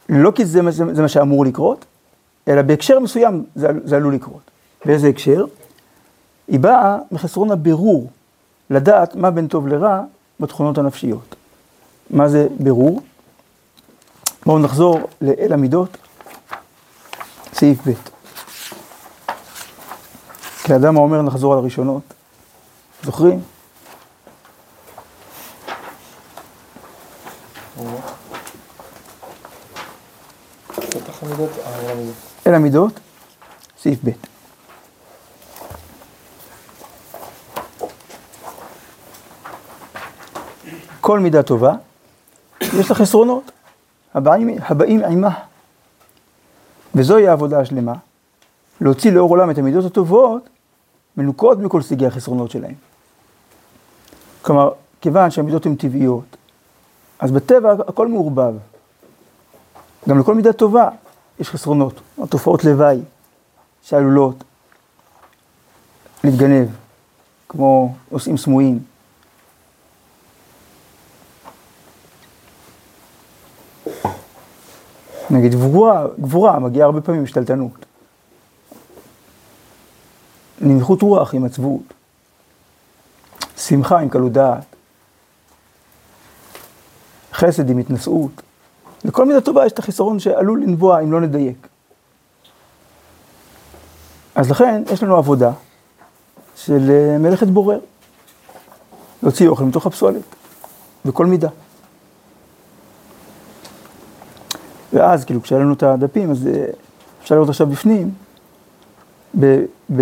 לא 0.10 0.32
כי 0.36 0.46
זה, 0.46 0.72
זה, 0.72 0.96
זה 0.96 1.02
מה 1.02 1.08
שאמור 1.08 1.46
לקרות, 1.46 1.86
אלא 2.48 2.62
בהקשר 2.62 3.00
מסוים 3.00 3.44
זה, 3.56 3.68
זה 3.84 3.96
עלול 3.96 4.14
לקרות. 4.16 4.42
באיזה 4.86 5.08
הקשר? 5.08 5.46
היא 6.48 6.60
באה 6.60 6.98
מחסרון 7.12 7.52
הבירור, 7.52 8.10
לדעת 8.70 9.16
מה 9.16 9.32
בין 9.32 9.48
טוב 9.48 9.68
לרע 9.68 10.02
בתכונות 10.40 10.78
הנפשיות. 10.78 11.36
מה 12.10 12.30
זה 12.30 12.48
בירור? 12.60 13.02
בואו 14.46 14.60
נחזור 14.60 15.00
לאל 15.22 15.54
המידות, 15.54 15.98
סעיף 17.54 17.88
ב'. 17.88 17.92
כאדם 20.64 20.98
האומר 20.98 21.22
נחזור 21.22 21.54
על 21.54 21.60
הראשונות, 21.60 22.02
זוכרים? 23.04 23.42
אל 32.48 32.54
המידות, 32.54 33.00
סעיף 33.82 34.00
ב'. 34.04 34.37
כל 41.08 41.20
מידה 41.20 41.44
טובה, 41.44 41.74
יש 42.62 42.90
לה 42.90 42.96
חסרונות, 42.96 43.52
הבאים, 44.14 44.50
הבאים 44.62 45.04
עימה. 45.04 45.40
וזוהי 46.96 47.28
העבודה 47.28 47.60
השלמה, 47.60 47.94
להוציא 48.82 49.12
לאור 49.12 49.30
עולם 49.30 49.52
את 49.52 49.58
המידות 49.58 49.86
הטובות, 49.86 50.50
מנוקות 51.18 51.60
מכל 51.60 51.82
סוגי 51.82 52.06
החסרונות 52.06 52.52
שלהם. 52.52 52.74
כלומר, 54.42 54.72
כיוון 55.02 55.32
שהמידות 55.32 55.66
הן 55.66 55.76
טבעיות, 55.76 56.38
אז 57.20 57.32
בטבע 57.32 57.72
הכל 57.88 58.08
מעורבב. 58.08 58.54
גם 60.10 60.20
לכל 60.20 60.36
מידה 60.36 60.54
טובה 60.54 60.90
יש 61.40 61.50
חסרונות, 61.50 62.02
תופעות 62.30 62.64
לוואי 62.64 63.00
שעלולות 63.84 64.44
להתגנב, 66.24 66.68
כמו 67.50 67.96
נושאים 68.12 68.38
סמויים. 68.38 68.97
נגיד 75.30 75.52
גבורה, 75.52 76.06
גבורה 76.20 76.60
מגיעה 76.60 76.86
הרבה 76.86 77.02
פעמים 77.02 77.22
עם 77.22 77.28
שתלטנות. 77.28 77.86
נמיכות 80.62 81.02
רוח 81.02 81.34
עם 81.34 81.46
עצבות. 81.46 81.94
שמחה 83.58 84.00
עם 84.00 84.10
קלות 84.10 84.32
דעת. 84.32 84.66
חסד 87.34 87.70
עם 87.70 87.78
התנשאות. 87.78 88.42
לכל 89.06 89.26
מידה 89.26 89.42
טובה 89.42 89.66
יש 89.66 89.72
את 89.72 89.80
החיסרון 89.80 90.20
שעלול 90.20 90.62
לנבוע 90.62 91.00
אם 91.00 91.12
לא 91.12 91.22
נדייק. 91.22 91.68
אז 94.36 94.52
לכן 94.52 94.84
יש 94.94 95.04
לנו 95.04 95.16
עבודה 95.16 95.52
של 96.56 96.92
אה, 96.92 97.18
מלאכת 97.18 97.48
בורר. 97.48 97.80
להוציא 99.24 99.48
אוכל 99.48 99.64
מתוך 99.64 99.86
הפסולת, 99.86 100.22
בכל 101.06 101.26
מידה. 101.26 101.50
ואז, 104.94 105.26
כאילו, 105.26 105.42
כשהיה 105.42 105.62
לנו 105.62 105.74
את 105.74 105.84
הדפים, 105.84 106.32
אז 106.32 106.48
אה, 106.48 106.66
אפשר 107.22 107.36
לראות 107.36 107.50
עכשיו 107.50 107.68
בפנים, 107.68 108.12
ב, 109.40 109.64
ב, 109.96 110.02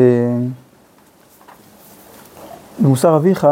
במוסר 2.80 3.18
אביך, 3.18 3.48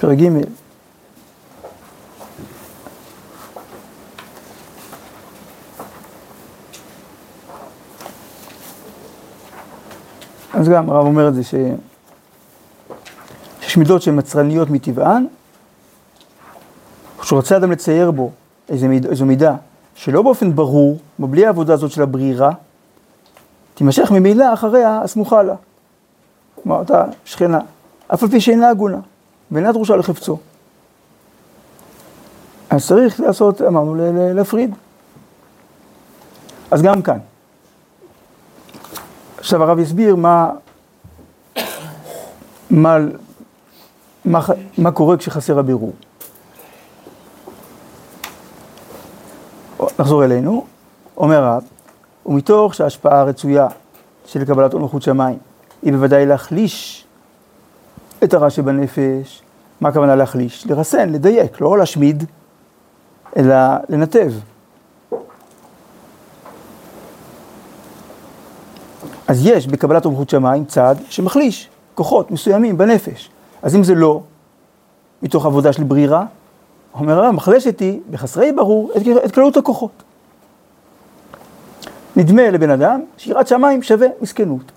פרק 0.00 0.18
ג' 0.18 0.28
אז 10.54 10.68
גם 10.68 10.90
הרב 10.90 11.06
אומר 11.06 11.28
את 11.28 11.34
זה 11.34 11.44
ש... 11.44 11.54
שיש 13.70 13.76
מידות 13.76 14.02
שהן 14.02 14.18
מצרניות 14.18 14.70
מטבען, 14.70 15.26
כשרוצה 17.18 17.56
אדם 17.56 17.72
לצייר 17.72 18.10
בו 18.10 18.30
איזו 18.68 18.88
מיד, 18.88 19.06
מידה 19.22 19.56
שלא 19.94 20.22
באופן 20.22 20.54
ברור, 20.54 20.98
בלי 21.18 21.46
העבודה 21.46 21.74
הזאת 21.74 21.90
של 21.90 22.02
הברירה, 22.02 22.50
תימשך 23.74 24.10
ממילא 24.10 24.54
אחריה 24.54 25.00
הסמוכה 25.04 25.42
לה. 25.42 25.54
כלומר, 26.62 26.78
אותה 26.78 27.04
שכנה, 27.24 27.58
אף 28.14 28.22
על 28.22 28.28
פי 28.28 28.40
שאינה 28.40 28.68
הגונה. 28.68 28.98
ואינה 29.50 29.72
דרושה 29.72 29.96
לחפצו. 29.96 30.38
אז 32.70 32.86
צריך 32.86 33.20
לעשות, 33.20 33.62
אמרנו, 33.62 33.94
להפריד. 34.34 34.74
אז 36.70 36.82
גם 36.82 37.02
כאן. 37.02 37.18
עכשיו 39.38 39.62
הרב 39.62 39.78
יסביר 39.78 40.16
מה, 40.16 40.50
מה, 42.70 42.98
מה, 44.30 44.40
מה 44.78 44.90
קורה 44.90 45.16
כשחסר 45.16 45.58
הבירור. 45.58 45.92
נחזור 49.98 50.24
אלינו, 50.24 50.64
אומר 51.16 51.44
הרב, 51.44 51.62
ומתוך 52.26 52.74
שההשפעה 52.74 53.20
הרצויה 53.20 53.68
של 54.26 54.44
קבלת 54.44 54.74
מלכות 54.74 55.02
שמיים 55.02 55.38
היא 55.82 55.92
בוודאי 55.92 56.26
להחליש 56.26 57.06
את 58.24 58.34
הרע 58.34 58.50
שבנפש. 58.50 59.42
מה 59.80 59.88
הכוונה 59.88 60.16
להחליש? 60.16 60.66
לרסן, 60.66 61.08
לדייק, 61.08 61.60
לא 61.60 61.78
להשמיד, 61.78 62.24
אלא 63.36 63.56
לנתב. 63.88 64.32
אז 69.28 69.46
יש 69.46 69.66
בקבלת 69.66 70.04
אורחות 70.04 70.30
שמיים 70.30 70.64
צד 70.64 70.94
שמחליש 71.08 71.68
כוחות 71.94 72.30
מסוימים 72.30 72.78
בנפש. 72.78 73.30
אז 73.62 73.74
אם 73.74 73.84
זה 73.84 73.94
לא 73.94 74.20
מתוך 75.22 75.46
עבודה 75.46 75.72
של 75.72 75.84
ברירה, 75.84 76.24
אומר 76.94 77.24
הרב, 77.24 77.34
מחלשת 77.34 77.80
היא 77.80 78.00
בחסרי 78.10 78.52
ברור 78.52 78.90
את, 78.96 79.02
את 79.24 79.32
כללות 79.32 79.56
הכוחות. 79.56 80.02
נדמה 82.16 82.50
לבן 82.50 82.70
אדם 82.70 83.00
שיראת 83.16 83.46
שמיים 83.46 83.82
שווה 83.82 84.06
מסכנות. 84.22 84.72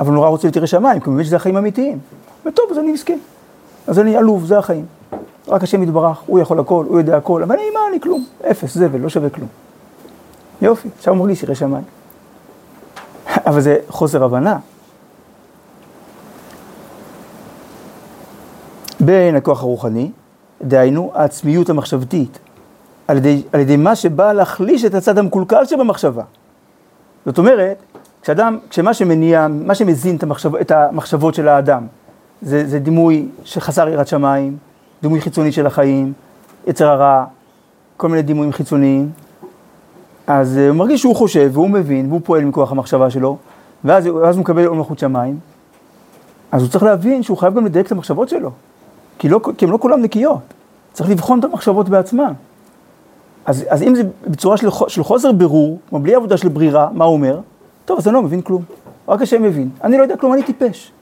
אבל 0.00 0.12
נורא 0.12 0.28
רוצה 0.28 0.48
לתראה 0.48 0.66
שמיים, 0.66 1.00
כי 1.00 1.06
הוא 1.06 1.14
מבין 1.14 1.26
שזה 1.26 1.36
החיים 1.36 1.56
האמיתיים. 1.56 1.98
וטוב, 2.46 2.64
אז 2.70 2.78
אני 2.78 2.92
מסכן. 2.92 3.18
אז 3.86 3.98
אני 3.98 4.16
עלוב, 4.16 4.44
זה 4.44 4.58
החיים. 4.58 4.86
רק 5.48 5.62
השם 5.62 5.82
יתברך, 5.82 6.22
הוא 6.26 6.40
יכול 6.40 6.60
הכל, 6.60 6.84
הוא 6.88 6.98
יודע 6.98 7.16
הכל, 7.16 7.42
אבל 7.42 7.54
אני, 7.54 7.62
מה 7.74 7.80
אני 7.90 8.00
כלום? 8.00 8.24
אפס, 8.50 8.74
זבל, 8.74 9.00
לא 9.00 9.08
שווה 9.08 9.30
כלום. 9.30 9.48
יופי, 10.62 10.88
עכשיו 10.98 11.14
הוא 11.14 11.20
מרגיש 11.20 11.42
ירא 11.42 11.54
שמיים. 11.54 11.84
אבל 13.48 13.60
זה 13.60 13.76
חוסר 13.88 14.24
הבנה. 14.24 14.58
בין 19.04 19.36
הכוח 19.36 19.62
הרוחני, 19.62 20.10
דהיינו 20.62 21.12
העצמיות 21.14 21.70
המחשבתית, 21.70 22.38
על 23.08 23.16
ידי, 23.16 23.42
על 23.52 23.60
ידי 23.60 23.76
מה 23.76 23.96
שבא 23.96 24.32
להחליש 24.32 24.84
את 24.84 24.94
הצד 24.94 25.18
המקולקל 25.18 25.64
שבמחשבה. 25.64 26.22
זאת 27.26 27.38
אומרת, 27.38 27.82
כשאדם, 28.22 28.58
כשמה 28.70 28.94
שמניע, 28.94 29.46
מה 29.48 29.74
שמזין 29.74 30.16
את, 30.16 30.22
המחשב, 30.22 30.56
את 30.56 30.70
המחשבות 30.70 31.34
של 31.34 31.48
האדם, 31.48 31.86
זה, 32.42 32.66
זה 32.66 32.78
דימוי 32.78 33.28
שחסר 33.44 33.88
יראת 33.88 34.08
שמיים, 34.08 34.56
דימוי 35.02 35.20
חיצוני 35.20 35.52
של 35.52 35.66
החיים, 35.66 36.12
יצר 36.66 36.88
הרע, 36.88 37.24
כל 37.96 38.08
מיני 38.08 38.22
דימויים 38.22 38.52
חיצוניים. 38.52 39.10
אז 40.26 40.58
אה, 40.58 40.68
הוא 40.68 40.76
מרגיש 40.76 41.00
שהוא 41.00 41.16
חושב 41.16 41.50
והוא 41.52 41.70
מבין 41.70 42.08
והוא 42.08 42.20
פועל 42.24 42.44
מכוח 42.44 42.72
המחשבה 42.72 43.10
שלו, 43.10 43.36
ואז, 43.84 44.06
ואז 44.06 44.36
הוא 44.36 44.40
מקבל 44.40 44.64
עול 44.64 44.76
מלכות 44.76 44.98
שמיים. 44.98 45.38
אז 46.52 46.62
הוא 46.62 46.70
צריך 46.70 46.84
להבין 46.84 47.22
שהוא 47.22 47.36
חייב 47.36 47.54
גם 47.54 47.66
לדייק 47.66 47.86
את 47.86 47.92
המחשבות 47.92 48.28
שלו, 48.28 48.50
כי, 49.18 49.28
לא, 49.28 49.40
כי 49.58 49.64
הם 49.64 49.70
לא 49.70 49.78
כולם 49.78 50.02
נקיות. 50.02 50.42
צריך 50.92 51.10
לבחון 51.10 51.38
את 51.38 51.44
המחשבות 51.44 51.88
בעצמם. 51.88 52.32
אז, 53.46 53.64
אז 53.68 53.82
אם 53.82 53.94
זה 53.94 54.02
בצורה 54.26 54.56
של, 54.56 54.68
של 54.88 55.02
חוסר 55.02 55.32
בירור, 55.32 55.78
כמו 55.88 55.98
בלי 55.98 56.14
עבודה 56.14 56.36
של 56.36 56.48
ברירה, 56.48 56.88
מה 56.92 57.04
הוא 57.04 57.14
אומר? 57.14 57.40
טוב, 57.84 57.98
אז 57.98 58.08
אני 58.08 58.14
לא 58.14 58.22
מבין 58.22 58.42
כלום. 58.42 58.62
רק 59.08 59.22
השם 59.22 59.42
מבין. 59.42 59.70
אני 59.84 59.98
לא 59.98 60.02
יודע 60.02 60.16
כלום, 60.16 60.32
אני 60.32 60.42
טיפש. 60.42 60.92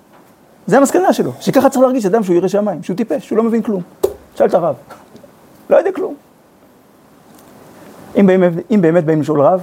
זה 0.67 0.79
המסקנה 0.79 1.13
שלו, 1.13 1.33
שככה 1.41 1.71
צריך 1.71 1.83
להרגיש 1.83 2.07
אדם 2.07 2.25
שהוא 2.25 2.37
ירא 2.37 2.49
שמיים, 2.49 2.83
שהוא 2.83 2.97
טיפש, 2.97 3.27
שהוא 3.27 3.39
לא 3.39 3.43
מבין 3.43 3.63
כלום. 3.63 3.83
שאל 4.35 4.47
את 4.47 4.55
הרב, 4.55 4.75
לא 5.71 5.77
יודע 5.77 5.93
כלום. 5.93 6.15
אם 8.21 8.27
באמת, 8.27 8.53
אם 8.71 8.81
באמת 8.83 9.05
באים 9.05 9.21
לשאול 9.21 9.41
רב, 9.41 9.63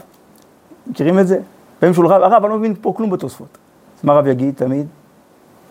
מכירים 0.87 1.19
את 1.19 1.27
זה? 1.27 1.39
באים 1.81 1.91
לשאול 1.93 2.07
רב, 2.07 2.21
הרב, 2.21 2.43
אני 2.43 2.51
לא 2.51 2.57
מבין 2.57 2.75
פה 2.81 2.93
כלום 2.97 3.09
בתוספות. 3.09 3.57
אז 3.99 4.05
מה 4.05 4.13
הרב 4.13 4.27
יגיד 4.27 4.53
תמיד? 4.57 4.87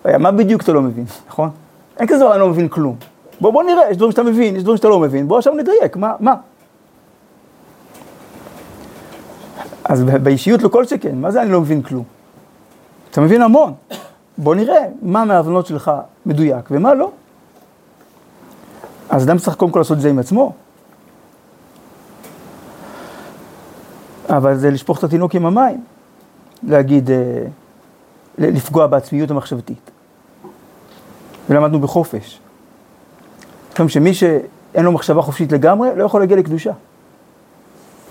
מה 0.04 0.30
בדיוק 0.32 0.62
אתה 0.62 0.72
לא 0.72 0.82
מבין, 0.82 1.04
נכון? 1.28 1.50
אין 1.98 2.06
כזה 2.06 2.18
דבר, 2.18 2.32
אני 2.32 2.40
לא 2.40 2.48
מבין 2.48 2.68
כלום. 2.68 2.96
בוא, 3.40 3.52
בוא 3.52 3.62
נראה, 3.62 3.90
יש 3.90 3.96
דברים 3.96 4.10
שאתה 4.10 4.22
מבין, 4.22 4.56
יש 4.56 4.62
דברים 4.62 4.76
שאתה 4.76 4.88
לא 4.88 5.00
מבין, 5.00 5.28
בוא 5.28 5.38
עכשיו 5.38 5.54
נדייק, 5.54 5.96
מה, 5.96 6.14
מה? 6.20 6.34
אז 9.84 10.02
באישיות 10.02 10.62
לא 10.62 10.68
כל 10.68 10.84
שכן, 10.84 11.20
מה 11.20 11.30
זה 11.30 11.42
אני 11.42 11.50
לא 11.50 11.60
מבין 11.60 11.82
כלום? 11.82 12.04
אתה 13.10 13.20
מבין 13.20 13.42
המון. 13.42 13.74
בוא 14.38 14.54
נראה 14.54 14.86
מה 15.02 15.24
מההבנות 15.24 15.66
שלך 15.66 15.90
מדויק 16.26 16.68
ומה 16.70 16.94
לא. 16.94 17.10
אז 19.10 19.24
אדם 19.24 19.38
צריך 19.38 19.56
קודם 19.56 19.72
כל 19.72 19.80
לעשות 19.80 19.96
את 19.96 20.02
זה 20.02 20.10
עם 20.10 20.18
עצמו. 20.18 20.52
אבל 24.28 24.56
זה 24.56 24.70
לשפוך 24.70 24.98
את 24.98 25.04
התינוק 25.04 25.34
עם 25.34 25.46
המים, 25.46 25.84
להגיד, 26.62 27.10
אה, 27.10 27.44
לפגוע 28.38 28.86
בעצמיות 28.86 29.30
המחשבתית. 29.30 29.90
ולמדנו 31.50 31.80
בחופש. 31.80 32.40
זאת 33.78 33.90
שמי 33.90 34.14
שאין 34.14 34.84
לו 34.84 34.92
מחשבה 34.92 35.22
חופשית 35.22 35.52
לגמרי, 35.52 35.88
לא 35.96 36.04
יכול 36.04 36.20
להגיע 36.20 36.36
לקדושה. 36.36 36.72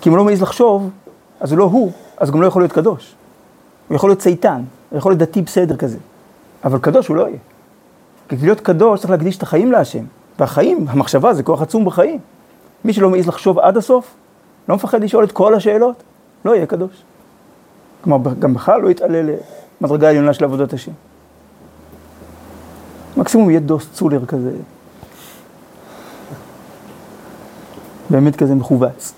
כי 0.02 0.10
אם 0.10 0.14
הוא 0.14 0.18
לא 0.18 0.24
מעז 0.24 0.42
לחשוב, 0.42 0.90
אז 1.40 1.52
הוא 1.52 1.60
לא 1.60 1.64
הוא, 1.64 1.92
אז 2.18 2.32
גם 2.32 2.42
לא 2.42 2.48
יכול 2.48 2.62
להיות 2.62 2.72
קדוש. 2.72 3.16
הוא 3.88 3.96
יכול 3.96 4.10
להיות 4.10 4.20
צייתן, 4.20 4.62
הוא 4.90 4.98
יכול 4.98 5.12
להיות 5.12 5.20
דתי 5.20 5.42
בסדר 5.42 5.76
כזה. 5.76 5.98
אבל 6.64 6.80
קדוש 6.80 7.08
הוא 7.08 7.16
לא 7.16 7.28
יהיה. 7.28 7.38
כי 8.30 8.36
להיות 8.42 8.60
קדוש 8.60 9.00
צריך 9.00 9.12
להקדיש 9.12 9.38
את 9.38 9.44
החיים 9.44 9.72
להשם. 9.72 10.04
והחיים, 10.40 10.86
המחשבה 10.90 11.34
זה 11.34 11.44
כוח 11.44 11.62
עצום 11.62 11.86
בחיים. 11.86 12.20
מי 12.86 12.94
שלא 12.94 13.10
מעז 13.10 13.28
לחשוב 13.28 13.60
עד 13.60 13.78
הסוף, 13.78 14.14
לא 14.70 14.76
מפחד 14.76 15.04
לשאול 15.04 15.24
את 15.24 15.32
כל 15.32 15.54
השאלות, 15.56 16.04
לא 16.46 16.56
יהיה 16.56 16.66
קדוש. 16.66 17.04
כלומר, 18.02 18.34
גם 18.40 18.54
בכלל 18.54 18.82
לא 18.82 18.90
יתעלה 18.90 19.22
למדרגה 19.82 20.08
העליונה 20.08 20.34
של 20.34 20.44
עבודת 20.44 20.74
השם. 20.74 20.92
מקסימום 23.18 23.50
יהיה 23.50 23.60
דוס 23.60 23.90
צולר 23.94 24.26
כזה. 24.26 24.52
באמת 28.10 28.36
כזה 28.36 28.56
מכווץ. 28.56 29.14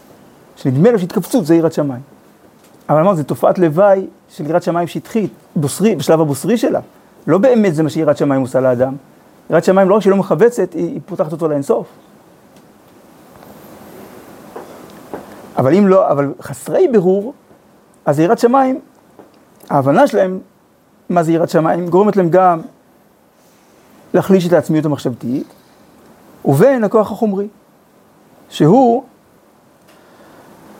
שנדמה 0.56 0.92
לו 0.92 1.00
שהתכווצות 1.00 1.46
זה 1.46 1.56
יראת 1.56 1.74
שמיים. 1.74 2.02
אבל 2.90 3.00
אמרנו, 3.00 3.16
זו 3.16 3.24
תופעת 3.24 3.60
לוואי 3.60 4.08
של 4.30 4.50
יראת 4.50 4.64
שמיים 4.64 4.88
שטחית, 4.88 5.32
בוסרי, 5.56 5.96
בשלב 5.96 6.22
הבוסרי 6.22 6.58
שלה. 6.58 6.80
לא 7.28 7.38
באמת 7.38 7.76
זה 7.76 7.84
מה 7.84 7.90
שיראת 7.90 8.18
שמיים 8.18 8.42
עושה 8.42 8.60
לאדם. 8.60 8.96
יראת 9.50 9.64
שמיים 9.64 9.90
לא 9.90 9.96
רק 9.96 10.02
שהיא 10.02 10.12
לא 10.12 10.18
מכווצת, 10.18 10.74
היא, 10.74 10.86
היא 10.86 11.00
פותחת 11.06 11.32
אותו 11.32 11.48
לאינסוף. 11.48 11.88
אבל 15.58 15.76
אם 15.76 15.88
לא, 15.88 16.12
אבל 16.12 16.34
חסרי 16.42 16.88
בירור, 16.88 17.34
אז 18.06 18.20
יראת 18.20 18.40
שמיים, 18.40 18.80
ההבנה 19.70 20.08
שלהם 20.08 20.40
מה 21.10 21.24
זה 21.24 21.32
יראת 21.32 21.50
שמיים, 21.50 21.88
גורמת 21.88 22.16
להם 22.16 22.30
גם 22.30 22.62
להחליש 24.14 24.48
את 24.48 24.54
העצמיות 24.54 24.86
המחשבתית, 24.86 25.48
ובין 26.46 26.84
הכוח 26.84 27.12
החומרי, 27.12 27.48
שהוא 28.50 29.04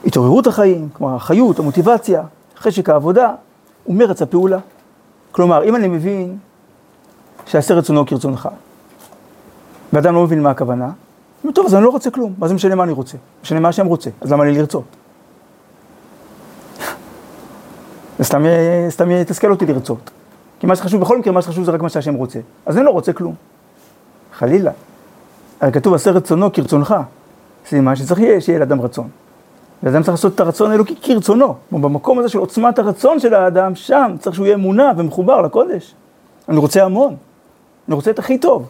התעוררות 0.06 0.48
החיים, 0.48 0.90
כלומר 0.94 1.16
החיות, 1.16 1.60
המוטיבציה, 1.60 2.24
חשק 2.58 2.90
העבודה 2.90 3.34
ומרץ 3.88 4.22
הפעולה. 4.22 4.60
כלומר, 5.32 5.64
אם 5.64 5.76
אני 5.76 5.88
מבין 5.88 6.38
שעשה 7.46 7.74
רצונו 7.74 8.06
כרצונך, 8.06 8.50
ואדם 9.94 10.16
לא 10.16 10.24
מבין 10.24 10.44
מה 10.44 10.50
הכוונה, 10.50 10.92
טוב, 11.54 11.66
אז 11.66 11.76
אני 11.76 11.84
לא 11.84 11.90
רוצה 11.90 12.12
כלום, 12.12 12.34
מה 12.38 12.48
זה 12.48 12.54
משנה 12.54 12.76
מה 12.76 12.84
אני 12.84 12.92
רוצה? 12.92 13.18
משנה 13.44 13.60
מה 13.60 13.70
השם 13.70 13.86
רוצה, 13.86 14.10
אז 14.22 14.32
למה 14.32 14.46
לי 14.46 14.58
לרצות? 14.58 14.84
זה 18.18 18.24
סתם, 18.24 18.44
סתם 18.90 19.12
יתסכל 19.12 19.52
אותי 19.52 19.66
לרצות. 19.66 20.12
כי 20.60 20.68
מה 20.68 20.76
שחשוב, 20.76 21.02
בכל 21.02 21.18
מקרה, 21.18 21.34
מה 21.34 21.42
שחשוב 21.42 21.64
זה 21.64 21.72
רק 21.72 21.82
מה 21.82 21.90
שהשם 21.90 22.14
רוצה. 22.14 22.40
אז 22.66 22.78
אני 22.78 22.86
לא 22.86 22.90
רוצה 22.90 23.14
כלום. 23.14 23.36
חלילה. 24.34 24.72
הרי 25.62 25.72
כתוב, 25.72 25.94
עשה 25.94 26.12
רצונו 26.12 26.54
כרצונך. 26.54 26.96
סימן 27.66 27.96
שצריך 27.96 28.20
שיהיה 28.40 28.60
לאדם 28.60 28.82
רצון. 28.82 29.08
ואדם 29.84 30.02
צריך 30.02 30.14
לעשות 30.14 30.36
את 30.36 30.40
הרצון 30.40 30.72
האלוקי 30.72 30.96
כרצונו. 31.02 31.56
במקום 31.72 32.20
הזה 32.20 32.30
של 32.30 32.40
עוצמת 32.40 32.80
הרצון 32.80 33.20
של 33.20 33.34
האדם, 33.34 33.76
שם 33.76 34.16
צריך 34.20 34.36
שהוא 34.36 34.46
יהיה 34.46 34.56
אמונה 34.56 34.92
ומחובר 34.98 35.42
לקודש. 35.42 35.96
אני 36.50 36.58
רוצה 36.58 36.84
המון. 36.84 37.16
אני 37.88 37.96
רוצה 37.96 38.12
את 38.12 38.20
הכי 38.20 38.38
טוב. 38.38 38.70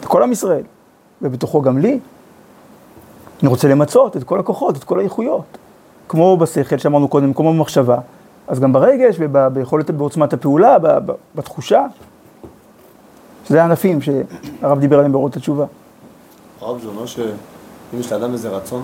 את 0.00 0.04
כל 0.04 0.22
עם 0.22 0.32
ישראל, 0.32 0.62
ובתוכו 1.22 1.62
גם 1.62 1.78
לי. 1.78 1.98
אני 3.42 3.48
רוצה 3.48 3.68
למצות 3.68 4.16
את 4.16 4.24
כל 4.24 4.40
הכוחות, 4.40 4.76
את 4.76 4.84
כל 4.84 4.98
האיכויות. 4.98 5.58
כמו 6.08 6.36
בשכל 6.36 6.78
שאמרנו 6.78 7.08
קודם, 7.08 7.34
כמו 7.34 7.52
במחשבה, 7.52 7.98
אז 8.48 8.60
גם 8.60 8.72
ברגש 8.72 9.16
וביכולת, 9.18 9.90
בעוצמת 9.90 10.32
הפעולה, 10.32 10.76
בתחושה. 11.34 11.86
שזה 13.44 13.62
הענפים 13.62 13.98
שהרב 14.00 14.80
דיבר 14.80 14.96
עליהם 14.96 15.12
באורות 15.12 15.36
התשובה. 15.36 15.64
הרב, 16.60 16.80
זה 16.82 16.88
אומר 16.88 17.06
ש... 17.06 17.18
אם 17.94 18.00
יש 18.00 18.12
לאדם 18.12 18.32
איזה 18.32 18.48
רצון, 18.48 18.82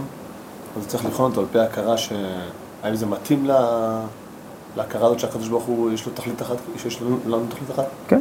אז 0.78 0.86
צריך 0.86 1.04
לבחון 1.04 1.30
אותו 1.30 1.40
על 1.40 1.46
פי 1.52 1.58
ההכרה 1.58 1.96
ש... 1.96 2.12
האם 2.82 2.94
זה 2.94 3.06
מתאים 3.06 3.46
לה... 3.46 4.00
להכרה 4.76 5.06
הזאת 5.06 5.18
שהקדוש 5.18 5.48
ברוך 5.48 5.64
הוא 5.64 5.90
יש 5.90 6.06
לו 6.06 6.12
תכלית 6.12 6.42
אחת, 6.42 6.56
שיש 6.76 7.02
לנו 7.02 7.46
תכלית 7.48 7.70
אחת? 7.70 7.84
כן, 8.08 8.20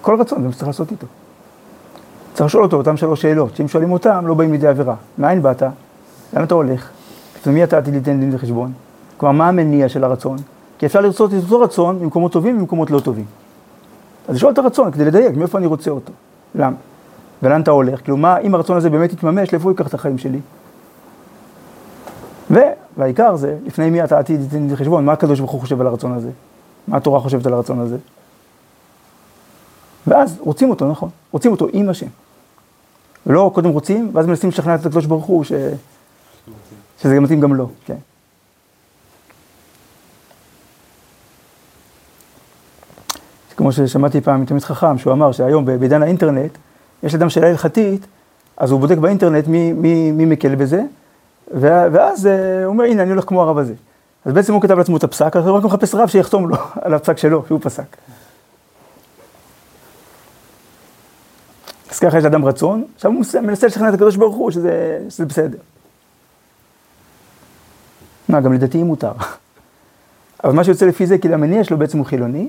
כל 0.00 0.20
רצון, 0.20 0.40
זה 0.40 0.46
מה 0.46 0.52
שצריך 0.52 0.66
לעשות 0.66 0.90
איתו. 0.90 1.06
צריך 2.34 2.46
לשאול 2.46 2.62
אותו 2.64 2.76
אותם 2.76 2.96
שלוש 2.96 3.22
שאלות, 3.22 3.56
שאם 3.56 3.68
שואלים 3.68 3.92
אותם, 3.92 4.26
לא 4.26 4.34
באים 4.34 4.52
לידי 4.52 4.66
עבירה. 4.68 4.94
מאין 5.18 5.42
באת? 5.42 5.62
לאן 6.32 6.44
אתה 6.44 6.54
הולך? 6.54 6.90
ומי 7.46 7.64
אתה 7.64 7.78
עתיד 7.78 7.94
ליתן 7.94 8.20
דין 8.20 8.34
וחשבון? 8.34 8.72
כלומר, 9.16 9.38
מה 9.38 9.48
המניע 9.48 9.88
של 9.88 10.04
הרצון? 10.04 10.36
כי 10.82 10.86
אפשר 10.86 11.00
לרצות 11.00 11.34
את 11.34 11.42
אותו 11.42 11.60
רצון 11.60 11.98
במקומות 11.98 12.32
טובים 12.32 12.56
ובמקומות 12.56 12.90
לא 12.90 13.00
טובים. 13.00 13.24
אז 14.28 14.36
לשאול 14.36 14.52
את 14.52 14.58
הרצון 14.58 14.90
כדי 14.90 15.04
לדייק 15.04 15.36
מאיפה 15.36 15.58
אני 15.58 15.66
רוצה 15.66 15.90
אותו. 15.90 16.12
למה? 16.54 16.76
ולאן 17.42 17.60
אתה 17.60 17.70
הולך? 17.70 18.02
כאילו, 18.02 18.16
מה, 18.16 18.38
אם 18.38 18.54
הרצון 18.54 18.76
הזה 18.76 18.90
באמת 18.90 19.12
יתממש, 19.12 19.52
לאיפה 19.52 19.64
הוא 19.64 19.72
ייקח 19.72 19.86
את 19.86 19.94
החיים 19.94 20.18
שלי? 20.18 20.40
ו, 22.50 22.58
והעיקר 22.96 23.36
זה, 23.36 23.58
לפני 23.64 23.90
מי 23.90 24.04
אתה 24.04 24.18
עתיד 24.18 24.40
לתת 24.40 24.78
חשבון, 24.78 25.04
מה 25.04 25.12
הקדוש 25.12 25.38
ברוך 25.38 25.50
הוא 25.50 25.60
חושב 25.60 25.80
על 25.80 25.86
הרצון 25.86 26.12
הזה? 26.12 26.30
מה 26.88 26.96
התורה 26.96 27.20
חושבת 27.20 27.46
על 27.46 27.52
הרצון 27.52 27.80
הזה? 27.80 27.96
ואז 30.06 30.38
רוצים 30.40 30.70
אותו, 30.70 30.88
נכון, 30.88 31.08
רוצים 31.32 31.50
אותו 31.50 31.66
עם 31.72 31.88
השם. 31.88 32.08
ולא 33.26 33.50
קודם 33.54 33.70
רוצים, 33.70 34.10
ואז 34.12 34.26
מנסים 34.26 34.48
לשכנע 34.48 34.74
את 34.74 34.86
הקדוש 34.86 35.06
ברוך 35.06 35.24
הוא 35.24 35.44
ש... 35.44 35.52
שזה 37.02 37.20
מתאים 37.20 37.40
גם 37.40 37.54
לו, 37.54 37.68
כן. 37.84 37.96
כמו 43.52 43.72
ששמעתי 43.72 44.20
פעם 44.20 44.42
מתלמיד 44.42 44.64
חכם, 44.64 44.98
שהוא 44.98 45.12
אמר 45.12 45.32
שהיום 45.32 45.64
בעידן 45.64 46.02
האינטרנט, 46.02 46.50
יש 47.02 47.14
אדם 47.14 47.30
שאלה 47.30 47.48
הלכתית, 47.48 48.06
אז 48.56 48.70
הוא 48.70 48.80
בודק 48.80 48.98
באינטרנט 48.98 49.46
מי, 49.48 49.72
מי, 49.72 50.12
מי 50.12 50.24
מקל 50.24 50.54
בזה, 50.54 50.82
ואז 51.60 52.26
אה, 52.26 52.64
הוא 52.64 52.72
אומר, 52.72 52.84
הנה, 52.84 53.02
אני 53.02 53.10
הולך 53.10 53.24
כמו 53.24 53.42
הרב 53.42 53.58
הזה. 53.58 53.74
אז 54.24 54.32
בעצם 54.32 54.52
הוא 54.52 54.62
כתב 54.62 54.78
לעצמו 54.78 54.96
את 54.96 55.04
הפסק, 55.04 55.36
אז 55.36 55.46
הוא 55.46 55.56
רק 55.56 55.64
מחפש 55.64 55.94
רב 55.94 56.08
שיחתום 56.08 56.48
לו 56.48 56.56
על 56.82 56.94
הפסק 56.94 57.18
שלו, 57.18 57.44
שהוא 57.46 57.60
פסק. 57.62 57.96
אז 61.90 61.98
ככה 61.98 62.18
יש 62.18 62.24
לאדם 62.24 62.44
רצון, 62.44 62.84
עכשיו 62.94 63.10
הוא 63.10 63.24
מנסה 63.42 63.66
לשכנע 63.66 63.88
את 63.88 63.94
הקדוש 63.94 64.16
ברוך 64.16 64.36
הוא 64.36 64.50
שזה, 64.50 64.98
שזה 65.08 65.26
בסדר. 65.26 65.58
מה, 68.28 68.40
גם 68.40 68.52
לדתיים 68.52 68.86
מותר. 68.86 69.12
אבל 70.44 70.52
מה 70.52 70.64
שיוצא 70.64 70.86
לפי 70.86 71.06
זה, 71.06 71.18
כי 71.18 71.34
המניע 71.34 71.64
שלו 71.64 71.78
בעצם 71.78 71.98
הוא 71.98 72.06
חילוני, 72.06 72.48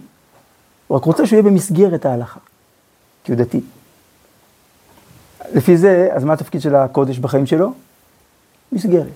הוא 0.87 0.97
רק 0.97 1.03
רוצה 1.03 1.25
שהוא 1.27 1.37
יהיה 1.37 1.43
במסגרת 1.43 2.05
ההלכה, 2.05 2.39
כי 3.23 3.31
הוא 3.31 3.39
דתי. 3.39 3.61
לפי 5.53 5.77
זה, 5.77 6.09
אז 6.11 6.23
מה 6.23 6.33
התפקיד 6.33 6.61
של 6.61 6.75
הקודש 6.75 7.17
בחיים 7.17 7.45
שלו? 7.45 7.73
מסגרת. 8.71 9.07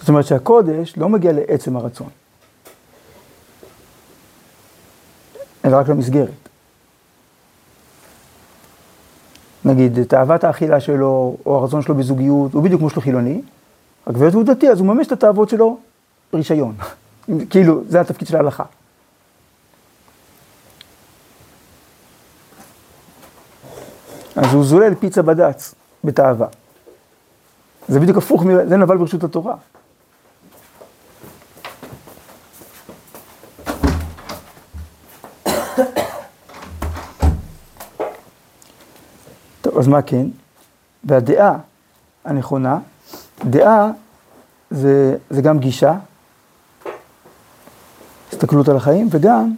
זאת 0.00 0.08
אומרת 0.08 0.26
שהקודש 0.26 0.94
לא 0.96 1.08
מגיע 1.08 1.32
לעצם 1.32 1.76
הרצון, 1.76 2.08
אלא 5.64 5.76
רק 5.76 5.88
למסגרת. 5.88 6.47
נגיד, 9.68 10.02
תאוות 10.02 10.44
האכילה 10.44 10.80
שלו, 10.80 11.36
או 11.46 11.56
הרצון 11.56 11.82
שלו 11.82 11.94
בזוגיות, 11.94 12.54
הוא 12.54 12.62
בדיוק 12.62 12.80
כמו 12.80 12.90
שלו 12.90 13.02
חילוני, 13.02 13.42
רק 14.06 14.14
והיות 14.18 14.34
הוא 14.34 14.44
דתי, 14.44 14.70
אז 14.70 14.80
הוא 14.80 14.86
ממש 14.86 15.06
את 15.06 15.12
התאוות 15.12 15.48
שלו 15.48 15.78
רישיון. 16.34 16.74
כאילו, 17.50 17.82
זה 17.88 18.00
התפקיד 18.00 18.28
של 18.28 18.36
ההלכה. 18.36 18.64
אז 24.36 24.54
הוא 24.54 24.64
זולל 24.64 24.94
פיצה 24.94 25.22
בד"ץ, 25.22 25.74
בתאווה. 26.04 26.46
זה 27.88 28.00
בדיוק 28.00 28.18
הפוך, 28.18 28.44
זה 28.68 28.76
נבל 28.76 28.96
ברשות 28.96 29.24
התורה. 29.24 29.54
מה 39.88 40.02
כן? 40.02 40.26
והדעה 41.04 41.58
הנכונה, 42.24 42.78
דעה 43.44 43.90
זה, 44.70 45.16
זה 45.30 45.42
גם 45.42 45.58
גישה, 45.58 45.94
הסתכלות 48.32 48.68
על 48.68 48.76
החיים, 48.76 49.08
וגם 49.10 49.54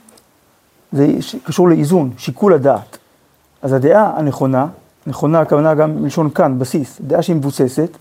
זה 0.92 1.06
קשור 1.44 1.68
לאיזון, 1.68 2.10
שיקול 2.18 2.52
הדעת. 2.52 2.98
אז 3.62 3.72
הדעה 3.72 4.18
הנכונה, 4.18 4.66
נכונה 5.06 5.40
הכוונה 5.40 5.74
גם 5.74 6.02
מלשון 6.02 6.30
כאן, 6.30 6.58
בסיס, 6.58 7.00
דעה 7.00 7.22
שהיא 7.22 7.36
מבוססת, 7.36 7.96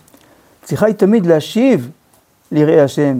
צריכה 0.63 0.85
היא 0.85 0.95
תמיד 0.95 1.25
להשיב 1.25 1.89
ליראי 2.51 2.81
השם 2.81 3.19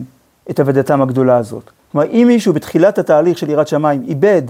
את 0.49 0.60
עבודתם 0.60 1.01
הגדולה 1.01 1.38
הזאת. 1.38 1.70
כלומר, 1.91 2.07
אם 2.07 2.26
מישהו 2.28 2.53
בתחילת 2.53 2.97
התהליך 2.97 3.38
של 3.38 3.49
יראת 3.49 3.68
שמיים 3.68 4.03
איבד 4.07 4.41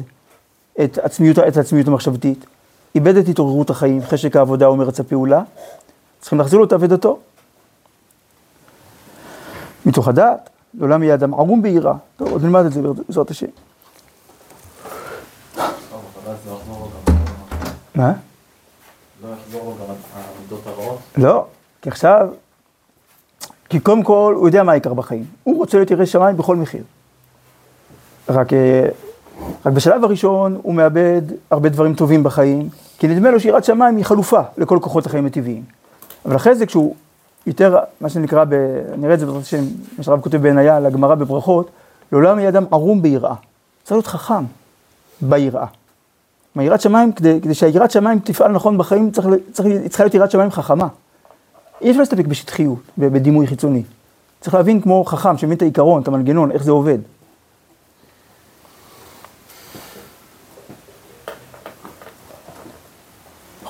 את 0.84 0.98
עצמיות, 0.98 1.40
את 1.40 1.58
העצמיות 1.58 1.88
המחשבתית, 1.88 2.46
איבד 2.96 3.18
את 3.18 3.28
התעוררות 3.28 3.70
החיים, 3.70 4.02
חשק 4.02 4.36
העבודה 4.36 4.70
ומרץ 4.70 5.00
הפעולה, 5.00 5.42
צריכים 6.20 6.40
להחזיר 6.40 6.60
לו 6.60 6.66
את 6.66 6.74
אבדתו. 6.74 7.20
מתוך 9.86 10.08
הדעת, 10.08 10.50
לעולם 10.74 11.04
יהיה 11.04 11.14
אדם 11.14 11.34
ערום 11.34 11.62
ביראה. 11.62 11.94
טוב, 12.18 12.32
עוד 12.32 12.44
נלמד 12.44 12.66
את 12.66 12.74
זה 12.74 12.82
בעזרת 12.82 13.32
השם. 13.32 13.48
מה? 17.96 18.14
לא? 19.22 19.30
לא, 21.18 21.46
כי 21.82 21.90
עכשיו, 21.90 22.30
כי 23.70 23.80
קודם 23.80 24.04
כל 24.04 24.34
הוא 24.38 24.48
יודע 24.48 24.64
מה 24.64 24.72
העיקר 24.72 24.94
בחיים. 24.94 25.26
הוא 25.44 25.58
רוצה 25.58 25.78
להיות 25.78 25.92
ירא 25.92 26.06
שמיים 26.06 26.38
בכל 26.38 26.56
מחיר. 26.56 26.84
רק, 28.30 28.54
אה, 28.54 28.90
רק 29.66 29.74
בשלב 29.74 30.04
הראשון 30.04 30.60
הוא 30.62 30.74
מאבד 30.74 31.22
הרבה 31.52 31.70
דברים 31.70 31.94
טובים 31.94 32.24
בחיים, 32.24 32.70
כי 32.98 33.08
נדמה 33.08 33.32
לו 33.32 33.40
שיראת 33.40 33.64
שמיים 33.64 33.98
היא 33.98 34.06
חלופה 34.06 34.42
לכל 34.58 34.80
כוחות 34.82 35.06
החיים 35.06 35.26
הטבעיים. 35.26 35.64
אבל 36.26 36.36
אחרי 36.36 36.56
זה 36.56 36.66
כשהוא 36.66 36.96
יותר, 37.48 37.78
מה 38.02 38.10
שנקרא, 38.10 38.44
ב, 38.50 38.54
נראה 38.98 39.14
את 39.14 39.20
זה 39.20 39.26
בעזרת 39.26 39.42
השם, 39.42 39.64
מה 39.98 40.04
שהרב 40.04 40.22
כותב 40.22 40.38
בעינייה, 40.38 40.80
לגמרא 40.80 41.16
בברכות, 41.16 41.70
לעולם 42.12 42.40
יהיה 42.40 42.50
אדם 42.50 42.66
ערום 42.72 43.02
ביראה. 43.02 43.36
צריך 43.84 43.92
להיות 43.92 44.08
חכם 44.08 44.44
ביראה. 45.22 45.66
כלומר, 46.54 46.68
יראת 46.68 46.82
שמיים, 46.82 47.12
כדי, 47.12 47.40
כדי 47.42 47.54
שהיראת 47.54 47.92
שמיים 47.92 48.20
תפעל 48.20 48.52
נכון 48.52 48.78
בחיים, 48.78 49.12
צריך, 49.12 49.28
צריך, 49.52 49.68
צריכה 49.88 50.04
להיות 50.04 50.14
יראת 50.14 50.32
שמיים 50.32 50.52
חכמה. 50.52 50.88
אי 51.82 51.90
אפשר 51.90 52.00
להסתפק 52.00 52.26
בשטחיות, 52.26 52.80
בדימוי 52.98 53.48
חיצוני. 53.48 53.84
צריך 54.42 54.54
להבין 54.54 54.82
כמו 54.82 55.06
חכם, 55.06 55.38
שמבין 55.38 55.58
את 55.58 55.62
העיקרון, 55.62 56.02
את 56.02 56.08
המנגנון, 56.08 56.52
איך 56.52 56.64
זה 56.64 56.72
עובד. 56.72 56.98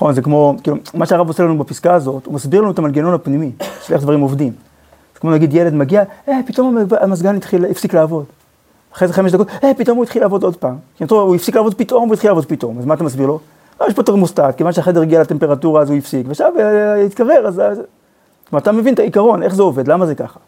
נכון, 0.00 0.14
זה 0.14 0.22
כמו, 0.22 0.54
כאילו, 0.62 0.76
מה 0.94 1.06
שהרב 1.06 1.28
עושה 1.28 1.42
לנו 1.42 1.58
בפסקה 1.58 1.94
הזאת, 1.94 2.26
הוא 2.26 2.34
מסביר 2.34 2.60
לנו 2.60 2.70
את 2.70 2.78
המנגנון 2.78 3.14
הפנימי, 3.14 3.52
של 3.82 3.94
איך 3.94 4.02
דברים 4.02 4.20
עובדים. 4.20 4.52
זה 5.14 5.20
כמו 5.20 5.30
נגיד 5.30 5.54
ילד 5.54 5.74
מגיע, 5.74 6.02
אה, 6.28 6.40
פתאום 6.46 6.78
המזגן 7.00 7.36
התחיל, 7.36 7.64
הפסיק 7.64 7.94
לעבוד. 7.94 8.24
אחרי 8.94 9.08
זה 9.08 9.14
חמש 9.14 9.32
דקות, 9.32 9.48
אה, 9.64 9.70
פתאום 9.76 9.96
הוא 9.96 10.04
התחיל 10.04 10.22
לעבוד 10.22 10.42
עוד 10.42 10.56
פעם. 10.56 10.76
כי 10.96 11.04
הוא 11.10 11.34
הפסיק 11.34 11.56
לעבוד 11.56 11.74
פתאום, 11.74 12.08
הוא 12.08 12.14
התחיל 12.14 12.30
לעבוד 12.30 12.44
פתאום. 12.44 12.78
אז 12.78 12.84
מה 12.84 12.94
אתה 12.94 13.04
מסביר 13.04 13.26
לו? 13.26 13.38
לא, 13.80 13.86
יש 13.86 13.94
פה 13.94 14.02
תרמוסטט, 14.02 14.56
כיוון 14.56 14.72
שהחדר 14.72 15.02
הגיע 15.02 15.20
לטמפרטורה 15.20 15.82
אז 15.82 15.90
הוא 15.90 15.98
הפסיק, 15.98 16.26
ועכשיו 16.28 16.52
אה, 16.58 17.04
התקרר, 17.04 17.46
אז... 17.46 17.62
כלומר, 18.50 18.62
אתה 18.62 18.72
מבין 18.72 18.94
את 18.94 18.98
העיקרון, 18.98 19.42
איך 19.42 19.54
זה 19.54 19.62
עובד, 19.62 19.88
למה 19.88 20.06
זה 20.06 20.14
ככה. 20.14 20.40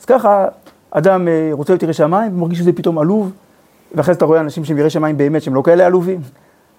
אז 0.00 0.04
ככה, 0.04 0.48
אדם 0.90 1.28
אה, 1.28 1.48
רוצה 1.52 1.72
להיות 1.72 1.82
ירא 1.82 1.92
שמיים, 1.92 2.34
ומרגיש 2.34 2.58
שזה 2.58 2.72
פתאום 2.72 2.98
עלוב, 2.98 3.30
ואחרי 3.94 4.14
זה 4.14 4.18
אתה 4.18 4.24
רואה 4.24 4.40
אנשים 4.40 4.64
שהם 4.64 4.78
יראי 4.78 4.90
שמיים 4.90 5.16
באמת, 5.16 5.42
שהם 5.42 5.54
לא 5.54 5.62
כאלה 5.62 5.86
עלובים. 5.86 6.20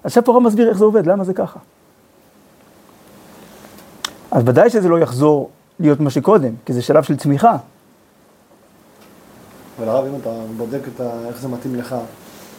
עכשיו 0.04 0.24
פה 0.24 0.40
מסביר 0.44 0.70
איך 0.70 0.78
זה 0.78 0.86
עובד, 0.86 1.08
למה 1.08 1.24
זה 1.24 1.34
ככה. 1.34 1.60
אז 4.32 4.44
ודאי 4.46 4.70
שזה 4.70 4.90
לא 4.90 5.00
יחזור 5.00 5.50
להיות 5.80 6.00
מה 6.00 6.10
שקודם, 6.10 6.54
כי 6.66 6.74
זה 6.74 6.82
שלב 6.82 7.04
של 7.04 7.18
צמיחה. 7.18 7.58
אבל 9.80 9.90
הרב, 9.90 10.06
אם 10.06 10.20
אתה 10.22 10.30
בודק 10.58 10.80
את 10.96 11.02
ה... 11.02 11.10
איך 11.28 11.40
זה 11.42 11.48
מתאים 11.48 11.76
לך, 11.76 11.96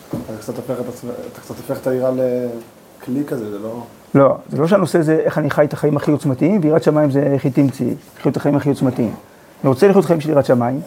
אתה 0.09 0.33
קצת 0.41 0.57
הופך 0.57 0.81
את, 0.81 1.05
אתה 1.33 1.41
קצת 1.41 1.57
הופך 1.57 1.79
את 1.83 1.87
העירה 1.87 2.11
לכלי 2.11 3.25
כזה, 3.27 3.51
זה 3.51 3.59
לא... 3.59 3.83
לא, 4.15 4.37
זה 4.49 4.57
לא 4.57 4.67
שהנושא 4.67 5.03
זה 5.03 5.15
איך 5.15 5.39
אני 5.39 5.51
חי 5.51 5.65
את 5.65 5.73
החיים 5.73 5.97
הכי 5.97 6.11
עוצמתיים, 6.11 6.61
ויראת 6.63 6.83
שמיים 6.83 7.11
זה 7.11 7.23
איך 7.23 7.45
היא 7.45 7.53
תמציא, 7.53 7.95
לחיות 8.19 8.33
את 8.33 8.37
החיים 8.37 8.57
הכי 8.57 8.69
עוצמתיים. 8.69 9.15
אני 9.63 9.69
רוצה 9.69 9.89
לחיות 9.89 10.05
חיים 10.05 10.21
של 10.21 10.31
יראת 10.31 10.47
שמיים, 10.47 10.81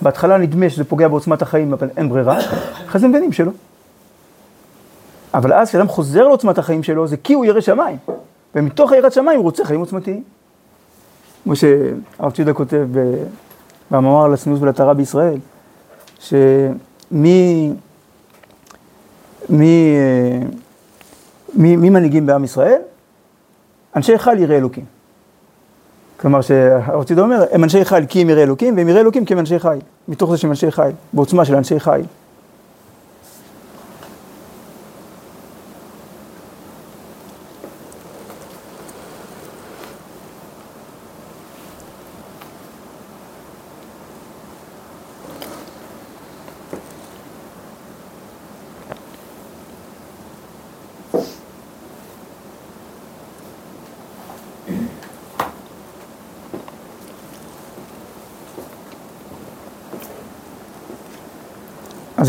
בהתחלה 0.00 0.38
נדמה 0.38 0.70
שזה 0.70 0.84
פוגע 0.84 1.08
בעוצמת 1.08 1.42
החיים, 1.42 1.72
אבל 1.72 1.88
אין 1.96 2.08
ברירה, 2.08 2.38
אחרי 2.86 3.00
זה 3.00 3.08
מבינים 3.08 3.32
שלא. 3.32 3.50
אבל 5.34 5.52
אז 5.52 5.68
כשאדם 5.68 5.88
חוזר 5.88 6.28
לעוצמת 6.28 6.58
החיים 6.58 6.82
שלו, 6.82 7.06
זה 7.06 7.16
כי 7.16 7.32
הוא 7.32 7.44
ירא 7.44 7.60
שמיים. 7.60 7.96
ומתוך 8.56 8.92
היראת 8.92 9.12
שמיים 9.12 9.38
הוא 9.38 9.44
רוצה 9.44 9.64
חיים 9.64 9.80
עוצמתיים. 9.80 10.22
כמו 11.44 11.56
שהרב 11.56 12.32
ציודה 12.34 12.52
כותב 12.52 12.86
במאמר 13.90 14.24
על 14.24 14.34
הצניעות 14.34 14.62
ולטהרה 14.62 14.94
בישראל, 14.94 15.38
שמי 16.20 17.72
מי, 19.50 19.96
מי, 21.54 21.76
מי 21.76 21.90
מנהיגים 21.90 22.26
בעם 22.26 22.44
ישראל? 22.44 22.80
אנשי 23.96 24.18
חיל 24.18 24.38
יראי 24.38 24.56
אלוקים. 24.56 24.84
כלומר 26.20 26.40
שהרב 26.40 27.04
ציודה 27.04 27.22
אומר, 27.22 27.44
הם 27.52 27.64
אנשי 27.64 27.84
חיל 27.84 28.06
כי 28.06 28.22
הם 28.22 28.30
יראי 28.30 28.42
אלוקים, 28.42 28.76
והם 28.76 28.88
יראי 28.88 29.00
אלוקים 29.00 29.24
כי 29.24 29.32
הם 29.34 29.38
אנשי 29.38 29.58
חיל. 29.58 29.80
מתוך 30.08 30.30
זה 30.30 30.36
שהם 30.36 30.50
אנשי 30.50 30.70
חיל, 30.70 30.92
בעוצמה 31.12 31.44
של 31.44 31.54
אנשי 31.54 31.80
חיל. 31.80 32.04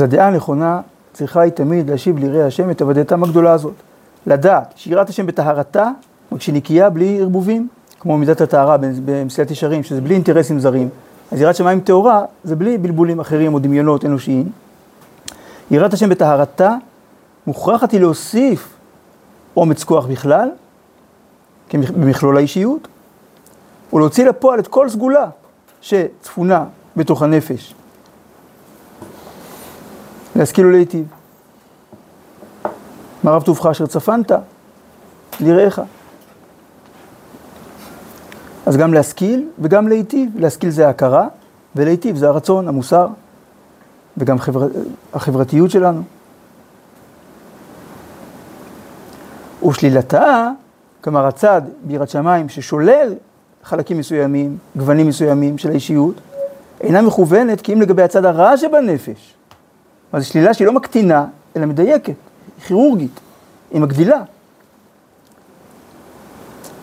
הדעה 0.08 0.28
הנכונה 0.28 0.82
צריכה 1.14 1.42
היא 1.42 1.52
תמיד 1.52 1.90
להשיב 1.90 2.18
ליראי 2.18 2.44
השם 2.44 2.72
את 2.72 2.82
עבודתם 2.82 3.24
הגדולה 3.24 3.52
הזאת. 3.52 3.74
לדעת 4.28 4.74
שיראת 4.76 5.10
השם 5.10 5.26
בטהרתה, 5.26 5.90
כשנקייה 6.38 6.90
בלי 6.90 7.22
ערבובים, 7.22 7.68
כמו 8.00 8.18
מידת 8.18 8.42
הטהרה 8.42 8.78
במסילת 9.06 9.52
ישרים, 9.52 9.84
שזה 9.84 10.02
בלי 10.02 10.14
אינטרסים 10.14 10.60
זרים. 10.60 10.90
אז 11.32 11.42
יראת 11.42 11.56
שמיים 11.56 11.80
טהורה 11.80 12.26
זה 12.44 12.56
בלי 12.56 12.78
בלבולים 12.78 13.20
אחרים 13.20 13.54
או 13.54 13.60
דמיונות 13.60 14.06
אנושיים. 14.06 14.50
יראת 15.72 15.94
השם 15.94 16.10
בטהרתה 16.10 16.76
מוכרחת 17.48 17.92
היא 17.92 18.00
להוסיף 18.00 18.74
אומץ 19.58 19.84
כוח 19.84 20.06
בכלל, 20.06 20.50
במכלול 21.74 22.38
האישיות, 22.38 22.88
ולהוציא 23.94 24.26
לפועל 24.26 24.60
את 24.60 24.68
כל 24.68 24.90
סגולה 24.90 25.30
שצפונה 25.82 26.66
בתוך 26.98 27.22
הנפש 27.22 27.74
להשכיל 30.38 30.66
ולהיטיב. 30.66 31.06
מה 33.24 33.32
רב 33.32 33.44
טובך 33.44 33.66
אשר 33.66 33.86
צפנת? 33.86 34.32
לרעך. 35.40 35.80
אז 38.66 38.78
גם 38.78 38.94
להשכיל 38.94 39.50
וגם 39.60 39.88
להיטיב. 39.88 40.30
להשכיל 40.36 40.70
זה 40.70 40.88
ההכרה, 40.88 41.28
ולהיטיב 41.76 42.16
זה 42.16 42.28
הרצון, 42.28 42.68
המוסר, 42.68 43.08
וגם 44.18 44.40
חבר... 44.40 44.68
החברתיות 45.14 45.72
שלנו. 45.72 46.02
ושלילתה, 49.68 50.50
כלומר 51.02 51.28
הצד 51.28 51.62
ביראת 51.84 52.10
שמיים 52.10 52.50
ששולל 52.50 53.14
חלקים 53.64 53.98
מסוימים, 53.98 54.58
גוונים 54.76 55.08
מסוימים 55.08 55.58
של 55.58 55.70
האישיות, 55.70 56.16
אינה 56.82 57.02
מכוונת 57.02 57.62
כי 57.62 57.74
אם 57.74 57.82
לגבי 57.82 58.04
הצד 58.04 58.26
הרע 58.26 58.58
שבנפש. 58.58 59.37
אבל 60.14 60.22
זו 60.22 60.28
שלילה 60.28 60.54
שהיא 60.54 60.66
לא 60.66 60.74
מקטינה, 60.74 61.26
אלא 61.56 61.66
מדייקת, 61.66 62.06
היא 62.08 62.66
כירורגית, 62.66 63.20
היא 63.72 63.82
מגדילה. 63.82 64.22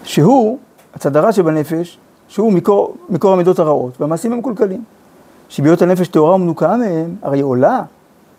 שהוא, 0.04 0.58
הצד 0.94 1.16
הרע 1.16 1.32
שבנפש, 1.32 1.98
שהוא 2.28 2.52
מקור, 2.52 2.96
מקור 3.08 3.32
המידות 3.32 3.58
הרעות 3.58 4.00
והמעשים 4.00 4.32
המקולקלים. 4.32 4.84
שבהיות 5.48 5.82
הנפש 5.82 6.08
טהורה 6.08 6.34
ומנוקה 6.34 6.76
מהם, 6.76 7.16
הרי 7.22 7.38
היא 7.38 7.44
עולה 7.44 7.82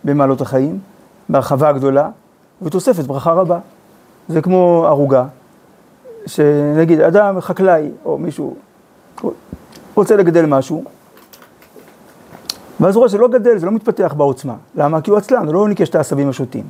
במעלות 0.04 0.40
החיים, 0.40 0.78
בהרחבה 1.28 1.68
הגדולה, 1.68 2.10
ותוספת 2.62 3.04
ברכה 3.04 3.32
רבה. 3.32 3.58
זה 4.28 4.42
כמו 4.42 4.84
ערוגה, 4.86 5.24
שנגיד 6.26 7.00
אדם 7.00 7.40
חקלאי, 7.40 7.90
או 8.04 8.18
מישהו 8.18 8.56
רוצה 9.94 10.16
לגדל 10.16 10.46
משהו, 10.46 10.84
ואז 12.80 12.94
הוא 12.94 13.00
רואה 13.00 13.08
שזה 13.08 13.18
לא 13.18 13.28
גדל, 13.28 13.58
זה 13.58 13.66
לא 13.66 13.72
מתפתח 13.72 14.14
בעוצמה. 14.16 14.54
למה? 14.74 15.00
כי 15.00 15.10
הוא 15.10 15.18
עצלן, 15.18 15.46
הוא 15.46 15.54
לא 15.54 15.68
ניקש 15.68 15.88
את 15.88 15.94
העשבים 15.94 16.28
השוטים. 16.28 16.64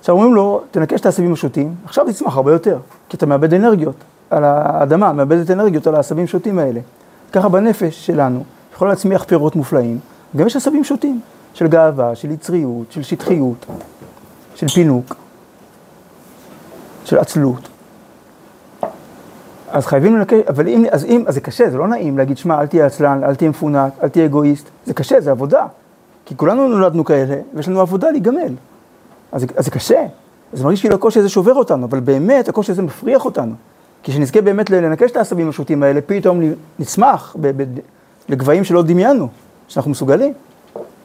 עכשיו 0.00 0.14
אומרים 0.14 0.34
לו, 0.34 0.62
תנקש 0.70 1.00
את 1.00 1.06
העשבים 1.06 1.32
השוטים, 1.32 1.74
עכשיו 1.84 2.06
תצמח 2.06 2.36
הרבה 2.36 2.52
יותר, 2.52 2.78
כי 3.08 3.16
אתה 3.16 3.26
מאבד 3.26 3.54
אנרגיות 3.54 3.94
על 4.30 4.44
האדמה, 4.44 5.12
מאבדת 5.12 5.50
אנרגיות 5.50 5.86
על 5.86 5.94
העשבים 5.94 6.24
השוטים 6.24 6.58
האלה. 6.58 6.80
ככה 7.32 7.48
בנפש 7.48 8.06
שלנו, 8.06 8.44
יכול 8.74 8.88
להצמיח 8.88 9.24
פירות 9.24 9.56
מופלאים, 9.56 9.98
גם 10.36 10.46
יש 10.46 10.56
עשבים 10.56 10.84
שוטים, 10.84 11.20
של 11.54 11.66
גאווה, 11.66 12.14
של 12.14 12.30
יצריות, 12.30 12.92
של 12.92 13.02
שטחיות, 13.02 13.66
של 14.54 14.68
פינוק, 14.68 15.14
של 17.04 17.18
עצלות. 17.18 17.68
אז 19.70 19.86
חייבים 19.86 20.16
לנקש, 20.16 20.38
אבל 20.48 20.68
אם, 20.68 20.84
אז 20.90 21.04
אם, 21.04 21.24
אז 21.26 21.34
זה 21.34 21.40
קשה, 21.40 21.70
זה 21.70 21.78
לא 21.78 21.88
נעים 21.88 22.18
להגיד, 22.18 22.38
שמע, 22.38 22.60
אל 22.60 22.66
תהיה 22.66 22.86
עצלן, 22.86 23.24
אל 23.24 23.34
תהיה 23.34 23.50
מפונק, 23.50 23.92
אל 24.02 24.08
תהיה 24.08 24.24
אגואיסט, 24.24 24.68
זה 24.86 24.94
קשה, 24.94 25.20
זה 25.20 25.30
עבודה. 25.30 25.66
כי 26.26 26.36
כולנו 26.36 26.68
נולדנו 26.68 27.04
כאלה, 27.04 27.36
ויש 27.54 27.68
לנו 27.68 27.80
עבודה 27.80 28.10
להיגמל. 28.10 28.54
אז, 29.32 29.46
אז 29.56 29.64
זה 29.64 29.70
קשה. 29.70 30.06
זה 30.52 30.64
מרגיש 30.64 30.80
כאילו 30.80 30.94
הקושי 30.94 31.18
הזה 31.18 31.28
שובר 31.28 31.54
אותנו, 31.54 31.86
אבל 31.86 32.00
באמת 32.00 32.48
הקושי 32.48 32.72
הזה 32.72 32.82
מפריח 32.82 33.24
אותנו. 33.24 33.54
כי 34.02 34.12
כשנזכה 34.12 34.40
באמת 34.40 34.70
לנקש 34.70 35.10
את 35.10 35.16
העשבים 35.16 35.48
השוטים 35.48 35.82
האלה, 35.82 36.00
פתאום 36.00 36.40
נצמח 36.78 37.36
ב- 37.40 37.62
ב- 37.62 37.78
לגבהים 38.28 38.64
שלא 38.64 38.82
דמיינו, 38.82 39.28
שאנחנו 39.68 39.90
מסוגלים. 39.90 40.32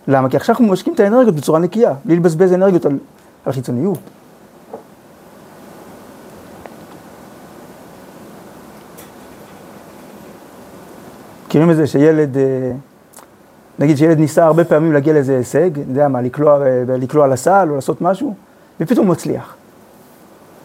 למה? 0.07 0.29
כי 0.29 0.37
עכשיו 0.37 0.53
אנחנו 0.55 0.67
משקיעים 0.67 0.95
את 0.95 0.99
האנרגיות 0.99 1.35
בצורה 1.35 1.59
נקייה, 1.59 1.93
בלי 2.05 2.15
לבזבז 2.15 2.53
אנרגיות 2.53 2.85
על, 2.85 2.97
על 3.45 3.53
חיצוניות. 3.53 3.99
מכירים 11.55 11.71
את 11.71 11.75
זה 11.75 11.87
שילד, 11.87 12.37
אה, 12.37 12.71
נגיד 13.79 13.97
שילד 13.97 14.19
ניסה 14.19 14.45
הרבה 14.45 14.63
פעמים 14.63 14.93
להגיע 14.93 15.13
לאיזה 15.13 15.37
הישג, 15.37 15.79
אני 15.79 15.85
יודע 15.89 16.07
מה, 16.07 16.21
לקלוע, 16.21 16.65
אה, 16.65 16.83
לקלוע 16.87 17.27
לסל 17.27 17.67
או 17.69 17.75
לעשות 17.75 18.01
משהו, 18.01 18.33
ופתאום 18.79 19.07
הוא 19.07 19.11
מצליח. 19.11 19.55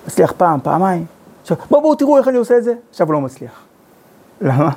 מצליח 0.06 0.32
פעם, 0.36 0.60
פעמיים. 0.62 1.06
עכשיו, 1.42 1.56
בואו 1.70 1.82
בואו 1.82 1.94
תראו 1.94 2.18
איך 2.18 2.28
אני 2.28 2.36
עושה 2.36 2.58
את 2.58 2.64
זה, 2.64 2.74
עכשיו 2.90 3.06
הוא 3.06 3.14
לא 3.14 3.20
מצליח. 3.20 3.52
למה? 4.40 4.70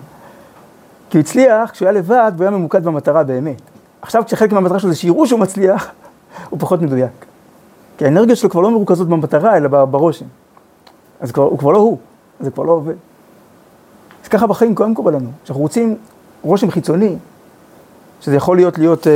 כי 1.09 1.17
הוא 1.17 1.19
הצליח 1.19 1.71
כשהוא 1.71 1.87
היה 1.87 1.97
לבד 1.97 2.31
והוא 2.35 2.47
היה 2.47 2.57
ממוקד 2.57 2.83
במטרה 2.83 3.23
באמת. 3.23 3.61
עכשיו 4.01 4.23
כשחלק 4.25 4.51
מהמטרה 4.51 4.79
שלו 4.79 4.89
זה 4.89 4.95
שיראו 4.95 5.27
שהוא 5.27 5.39
מצליח, 5.39 5.91
הוא 6.49 6.59
פחות 6.59 6.81
מדויק. 6.81 7.25
כי 7.97 8.05
האנרגיות 8.05 8.37
שלו 8.37 8.49
כבר 8.49 8.61
לא 8.61 8.71
מרוכזות 8.71 9.09
במטרה, 9.09 9.57
אלא 9.57 9.85
ברושם. 9.85 10.25
אז 11.19 11.31
כבר, 11.31 11.43
הוא 11.43 11.59
כבר 11.59 11.71
לא 11.71 11.77
הוא, 11.77 11.97
זה 12.39 12.51
כבר 12.51 12.63
לא 12.63 12.71
עובד. 12.71 12.95
ככה 14.33 14.47
בחיים 14.47 14.75
כהן 14.75 14.93
קורה 14.93 15.11
לנו, 15.11 15.29
שאנחנו 15.43 15.61
רוצים 15.61 15.95
רושם 16.41 16.71
חיצוני, 16.71 17.15
שזה 18.21 18.35
יכול 18.35 18.57
להיות 18.57 18.77
להיות 18.77 19.07
אה, 19.07 19.13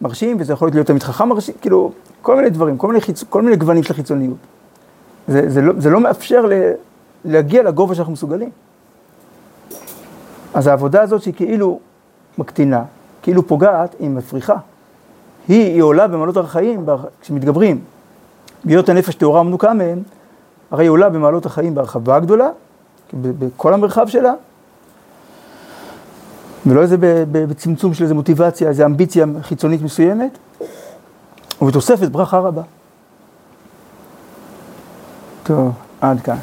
מרשים, 0.00 0.36
וזה 0.40 0.52
יכול 0.52 0.66
להיות 0.66 0.74
להיות 0.74 0.86
תלמיד 0.86 1.02
חכם 1.02 1.28
מרשים, 1.28 1.54
כאילו, 1.60 1.92
כל 2.22 2.36
מיני 2.36 2.50
דברים, 2.50 2.78
כל 2.78 2.86
מיני, 2.88 3.00
חיצ... 3.00 3.24
כל 3.24 3.42
מיני 3.42 3.56
גוונים 3.56 3.82
של 3.82 3.92
החיצוניות. 3.92 4.36
זה, 5.28 5.50
זה, 5.50 5.60
לא, 5.60 5.72
זה 5.78 5.90
לא 5.90 6.00
מאפשר 6.00 6.46
ל, 6.46 6.52
להגיע 7.24 7.62
לגובה 7.62 7.94
שאנחנו 7.94 8.12
מסוגלים. 8.12 8.50
אז 10.54 10.66
העבודה 10.66 11.02
הזאת 11.02 11.22
שהיא 11.22 11.34
כאילו 11.34 11.80
מקטינה, 12.38 12.84
כאילו 13.22 13.46
פוגעת, 13.46 13.96
היא 13.98 14.10
מפריחה. 14.10 14.56
היא, 15.48 15.72
היא 15.72 15.82
עולה 15.82 16.08
במעלות 16.08 16.36
החיים, 16.36 16.86
כשמתגברים. 17.20 17.80
בהיות 18.64 18.88
הנפש 18.88 19.14
טהורה 19.14 19.40
ומנוקה 19.40 19.74
מהם, 19.74 20.02
הרי 20.70 20.84
היא 20.84 20.90
עולה 20.90 21.08
במעלות 21.08 21.46
החיים 21.46 21.74
בהרחבה 21.74 22.16
הגדולה, 22.16 22.48
בכל 23.14 23.74
המרחב 23.74 24.08
שלה, 24.08 24.32
ולא 26.66 26.82
איזה 26.82 26.96
בצמצום 27.32 27.94
של 27.94 28.04
איזה 28.04 28.14
מוטיבציה, 28.14 28.68
איזה 28.68 28.86
אמביציה 28.86 29.26
חיצונית 29.42 29.82
מסוימת, 29.82 30.38
ובתוספת 31.62 32.08
ברכה 32.08 32.38
רבה. 32.38 32.62
טוב, 35.42 35.72
עד 36.00 36.20
כאן. 36.20 36.36